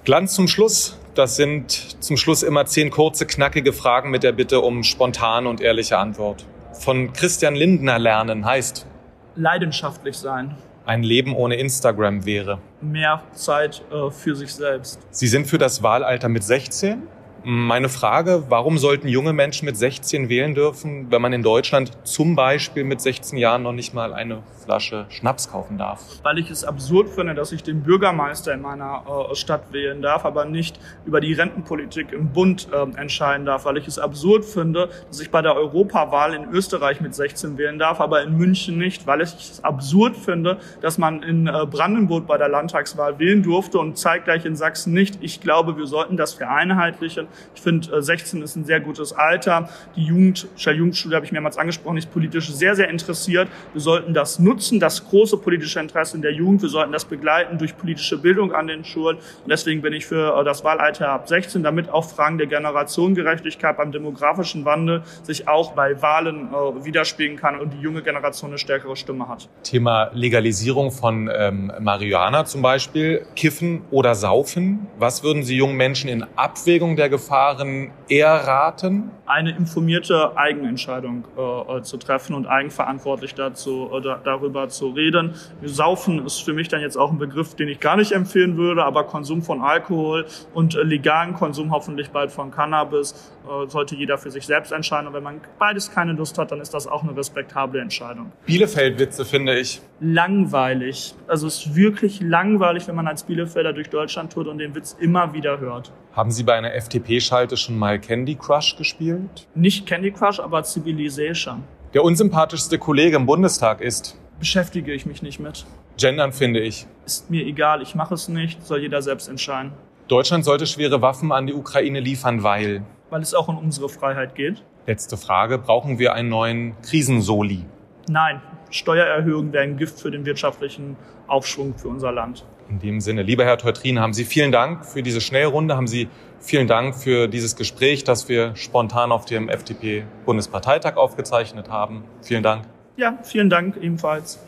Glanz 0.10 0.34
zum 0.34 0.48
Schluss. 0.48 0.98
Das 1.14 1.36
sind 1.36 1.72
zum 2.04 2.18
Schluss 2.18 2.42
immer 2.42 2.66
zehn 2.66 2.90
kurze, 2.90 3.28
knackige 3.28 3.74
Fragen 3.74 4.10
mit 4.10 4.24
der 4.24 4.32
Bitte 4.32 4.60
um 4.62 4.82
spontane 4.82 5.48
und 5.48 5.62
ehrliche 5.62 6.00
Antwort. 6.00 6.48
Von 6.74 7.14
Christian 7.14 7.54
Lindner 7.54 8.00
lernen 8.00 8.44
heißt 8.44 8.88
leidenschaftlich 9.36 10.18
sein. 10.18 10.56
Ein 10.88 11.04
Leben 11.04 11.36
ohne 11.36 11.58
Instagram 11.58 12.26
wäre. 12.26 12.58
Mehr 12.82 13.22
Zeit 13.34 13.84
äh, 13.92 14.10
für 14.10 14.36
sich 14.36 14.52
selbst. 14.52 15.00
Sie 15.12 15.28
sind 15.28 15.46
für 15.46 15.60
das 15.60 15.84
Wahlalter 15.84 16.28
mit 16.28 16.44
16? 16.44 17.04
Meine 17.44 17.88
Frage, 17.88 18.44
warum 18.50 18.78
sollten 18.78 19.08
junge 19.08 19.32
Menschen 19.32 19.66
mit 19.66 19.78
16 19.78 20.28
wählen 20.28 20.56
dürfen, 20.56 21.10
wenn 21.10 21.22
man 21.22 21.32
in 21.32 21.42
Deutschland 21.42 21.92
zum 22.06 22.36
Beispiel 22.36 22.84
mit 22.84 23.00
16 23.00 23.38
Jahren 23.38 23.64
noch 23.64 23.72
nicht 23.72 23.94
mal 23.94 24.14
eine 24.14 24.44
Flasche 24.66 25.06
Schnaps 25.08 25.50
kaufen 25.50 25.78
darf? 25.78 26.02
Weil 26.24 26.38
ich 26.38 26.50
es 26.50 26.66
absurd 26.66 27.08
finde, 27.08 27.36
dass 27.36 27.54
ich 27.54 27.64
den 27.64 27.84
Bürgermeister 27.84 28.54
in 28.54 28.62
meiner 28.62 29.04
äh, 29.32 29.36
Stadt 29.36 29.72
wählen 29.72 30.02
darf, 30.02 30.26
aber 30.26 30.44
nicht 30.44 30.80
über 31.06 31.22
die 31.22 31.32
Rentenpolitik 31.32 32.12
im 32.12 32.34
Bund 32.34 32.68
äh, 32.74 33.00
entscheiden 33.00 33.46
darf. 33.46 33.64
Weil 33.64 33.78
ich 33.78 33.88
es 33.88 34.00
absurd 34.00 34.44
finde, 34.44 34.90
dass 35.08 35.22
ich 35.22 35.32
bei 35.32 35.42
der 35.42 35.56
Europawahl 35.56 36.34
in 36.34 36.50
Österreich 36.52 37.00
mit 37.00 37.16
16 37.16 37.58
wählen 37.58 37.80
darf, 37.80 38.02
aber 38.02 38.22
in 38.22 38.38
München 38.38 38.78
nicht. 38.78 39.08
Weil 39.08 39.22
ich 39.22 39.34
es 39.34 39.64
absurd 39.64 40.18
finde, 40.18 40.58
dass 40.82 40.98
man 40.98 41.24
in 41.24 41.48
äh, 41.48 41.66
Brandenburg 41.66 42.28
bei 42.28 42.38
der 42.38 42.50
Landtagswahl 42.50 43.18
wählen 43.18 43.44
durfte 43.44 43.80
und 43.80 43.98
zeitgleich 43.98 44.44
in 44.44 44.58
Sachsen 44.58 44.94
nicht. 44.94 45.20
Ich 45.22 45.40
glaube, 45.40 45.78
wir 45.78 45.88
sollten 45.88 46.18
das 46.18 46.34
vereinheitlichen. 46.34 47.29
Ich 47.56 47.62
finde, 47.62 48.02
16 48.02 48.40
äh, 48.40 48.44
ist 48.44 48.56
ein 48.56 48.66
sehr 48.66 48.80
gutes 48.80 49.14
Alter. 49.14 49.70
Die 49.96 50.04
Jugend, 50.04 50.48
Jugendschule 50.58 51.16
habe 51.16 51.26
ich 51.26 51.32
mehrmals 51.32 51.58
angesprochen, 51.58 51.98
ist 51.98 52.12
politisch 52.12 52.50
sehr, 52.52 52.76
sehr 52.76 52.90
interessiert. 52.90 53.50
Wir 53.74 53.82
sollten 53.82 54.14
das 54.14 54.40
nutzen, 54.40 54.80
das 54.80 55.08
große 55.08 55.38
politische 55.38 55.80
Interesse 55.80 56.16
in 56.16 56.22
der 56.22 56.34
Jugend. 56.34 56.62
Wir 56.62 56.70
sollten 56.70 56.92
das 56.92 57.06
begleiten 57.06 57.58
durch 57.58 57.78
politische 57.78 58.18
Bildung 58.18 58.54
an 58.54 58.68
den 58.68 58.84
Schulen. 58.84 59.18
Und 59.18 59.50
deswegen 59.50 59.82
bin 59.82 59.94
ich 59.94 60.06
für 60.06 60.40
äh, 60.40 60.44
das 60.44 60.64
Wahlalter 60.64 61.10
ab 61.10 61.28
16, 61.28 61.64
damit 61.64 61.90
auch 61.90 62.10
Fragen 62.10 62.38
der 62.38 62.48
Generationengerechtigkeit 62.48 63.78
beim 63.78 63.92
demografischen 63.92 64.66
Wandel 64.66 65.04
sich 65.24 65.48
auch 65.48 65.74
bei 65.74 66.02
Wahlen 66.02 66.50
äh, 66.50 66.86
widerspiegeln 66.86 67.38
kann 67.38 67.60
und 67.60 67.74
die 67.74 67.82
junge 67.82 68.02
Generation 68.02 68.52
eine 68.52 68.58
stärkere 68.58 68.96
Stimme 68.96 69.28
hat. 69.28 69.50
Thema 69.64 70.12
Legalisierung 70.14 70.92
von 70.92 71.30
ähm, 71.34 71.72
Marihuana 71.80 72.46
zum 72.46 72.62
Beispiel, 72.62 73.26
Kiffen 73.36 73.82
oder 73.92 74.16
Saufen. 74.16 74.88
Was 74.98 75.24
würden 75.24 75.44
Sie 75.44 75.56
jungen 75.56 75.76
Menschen 75.76 76.10
in 76.10 76.26
Abwägung 76.36 76.96
der 76.96 77.10
Gefahren 77.20 77.92
eher 78.08 78.30
raten? 78.30 79.12
Eine 79.26 79.52
informierte 79.52 80.38
Eigenentscheidung 80.38 81.26
äh, 81.38 81.78
äh, 81.78 81.82
zu 81.84 81.98
treffen 81.98 82.34
und 82.34 82.48
eigenverantwortlich 82.48 83.36
dazu, 83.36 83.90
äh, 83.94 84.02
da, 84.02 84.22
darüber 84.24 84.70
zu 84.70 84.92
reden. 84.92 85.36
Saufen 85.62 86.26
ist 86.26 86.40
für 86.44 86.54
mich 86.54 86.70
dann 86.70 86.80
jetzt 86.80 86.96
auch 86.96 87.12
ein 87.12 87.18
Begriff, 87.18 87.56
den 87.56 87.68
ich 87.68 87.82
gar 87.82 87.98
nicht 87.98 88.14
empfehlen 88.14 88.56
würde, 88.56 88.86
aber 88.86 89.04
Konsum 89.04 89.42
von 89.42 89.62
Alkohol 89.62 90.26
und 90.54 90.76
äh, 90.76 90.82
legalen 90.82 91.34
Konsum 91.34 91.72
hoffentlich 91.72 92.10
bald 92.10 92.32
von 92.32 92.52
Cannabis 92.52 93.14
äh, 93.46 93.68
sollte 93.68 93.96
jeder 93.96 94.18
für 94.18 94.32
sich 94.32 94.46
selbst 94.46 94.72
entscheiden. 94.72 95.08
Und 95.08 95.14
wenn 95.14 95.24
man 95.24 95.42
beides 95.60 95.92
keine 95.92 96.14
Lust 96.14 96.38
hat, 96.38 96.52
dann 96.52 96.62
ist 96.62 96.74
das 96.74 96.88
auch 96.88 97.04
eine 97.04 97.16
respektable 97.18 97.82
Entscheidung. 97.82 98.32
Bielefeld-Witze 98.46 99.26
finde 99.26 99.60
ich. 99.60 99.82
Langweilig. 100.00 101.16
Also 101.28 101.48
es 101.48 101.66
ist 101.66 101.76
wirklich 101.76 102.22
langweilig, 102.22 102.88
wenn 102.88 102.96
man 102.96 103.08
als 103.08 103.24
Bielefelder 103.24 103.74
durch 103.74 103.90
Deutschland 103.90 104.32
tut 104.32 104.48
und 104.48 104.60
den 104.60 104.74
Witz 104.74 104.96
immer 105.00 105.34
wieder 105.34 105.60
hört. 105.60 105.92
Haben 106.14 106.32
Sie 106.32 106.44
bei 106.44 106.56
einer 106.56 106.74
FDP-Schalte 107.10 107.58
schon 107.58 107.78
mal 107.78 108.00
Candy 108.00 108.36
Crush 108.36 108.76
gespielt? 108.78 109.48
Nicht 109.56 109.88
Candy 109.88 110.12
Crush, 110.12 110.40
aber 110.40 110.64
Civilization. 110.64 111.64
Der 111.94 112.04
unsympathischste 112.04 112.78
Kollege 112.78 113.16
im 113.16 113.26
Bundestag 113.26 113.82
ist? 113.82 114.16
Beschäftige 114.38 114.94
ich 114.94 115.08
mich 115.08 115.24
nicht 115.24 115.40
mit. 115.40 115.66
Gendern 115.98 116.32
finde 116.32 116.60
ich. 116.60 116.86
Ist 117.06 117.30
mir 117.32 117.46
egal, 117.46 117.82
ich 117.82 117.96
mache 117.96 118.14
es 118.14 118.30
nicht, 118.30 118.64
soll 118.64 118.82
jeder 118.82 119.02
selbst 119.02 119.28
entscheiden. 119.28 119.72
Deutschland 120.08 120.46
sollte 120.46 120.68
schwere 120.68 121.02
Waffen 121.02 121.32
an 121.32 121.48
die 121.48 121.54
Ukraine 121.54 122.00
liefern, 122.00 122.44
weil? 122.44 122.84
Weil 123.10 123.22
es 123.22 123.34
auch 123.34 123.48
um 123.48 123.58
unsere 123.58 123.90
Freiheit 123.90 124.36
geht. 124.36 124.64
Letzte 124.86 125.18
Frage, 125.18 125.58
brauchen 125.58 125.98
wir 125.98 126.14
einen 126.14 126.30
neuen 126.30 126.76
Krisensoli? 126.84 127.66
Nein, 128.08 128.42
Steuererhöhungen 128.70 129.52
wären 129.52 129.78
Gift 129.78 130.00
für 130.00 130.12
den 130.12 130.26
wirtschaftlichen 130.26 130.96
Aufschwung 131.28 131.76
für 131.76 131.88
unser 131.88 132.12
Land. 132.12 132.46
In 132.70 132.80
dem 132.80 133.02
Sinne, 133.02 133.24
lieber 133.24 133.46
Herr 133.46 133.58
Teutrin, 133.58 134.00
haben 134.00 134.14
Sie 134.14 134.26
vielen 134.26 134.52
Dank 134.52 134.86
für 134.86 135.02
diese 135.02 135.22
Schnellrunde, 135.22 135.76
haben 135.76 135.88
Sie 135.88 136.08
vielen 136.40 136.68
Dank 136.68 136.96
für 136.96 137.28
dieses 137.28 137.56
Gespräch, 137.56 138.04
das 138.04 138.30
wir 138.30 138.56
spontan 138.56 139.12
auf 139.12 139.26
dem 139.26 139.50
FDP-Bundesparteitag 139.50 140.98
aufgezeichnet 140.98 141.70
haben. 141.70 142.04
Vielen 142.22 142.44
Dank. 142.44 142.66
Ja, 142.98 143.18
vielen 143.24 143.50
Dank 143.50 143.78
ebenfalls. 143.78 144.40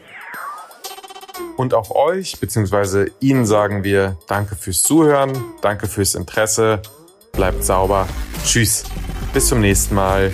Und 1.57 1.73
auch 1.73 1.91
euch 1.91 2.39
bzw. 2.39 3.11
Ihnen 3.19 3.45
sagen 3.45 3.83
wir 3.83 4.17
Danke 4.27 4.55
fürs 4.55 4.83
Zuhören, 4.83 5.31
danke 5.61 5.87
fürs 5.87 6.15
Interesse, 6.15 6.81
bleibt 7.31 7.63
sauber. 7.63 8.07
Tschüss, 8.45 8.83
bis 9.33 9.47
zum 9.47 9.61
nächsten 9.61 9.95
Mal. 9.95 10.31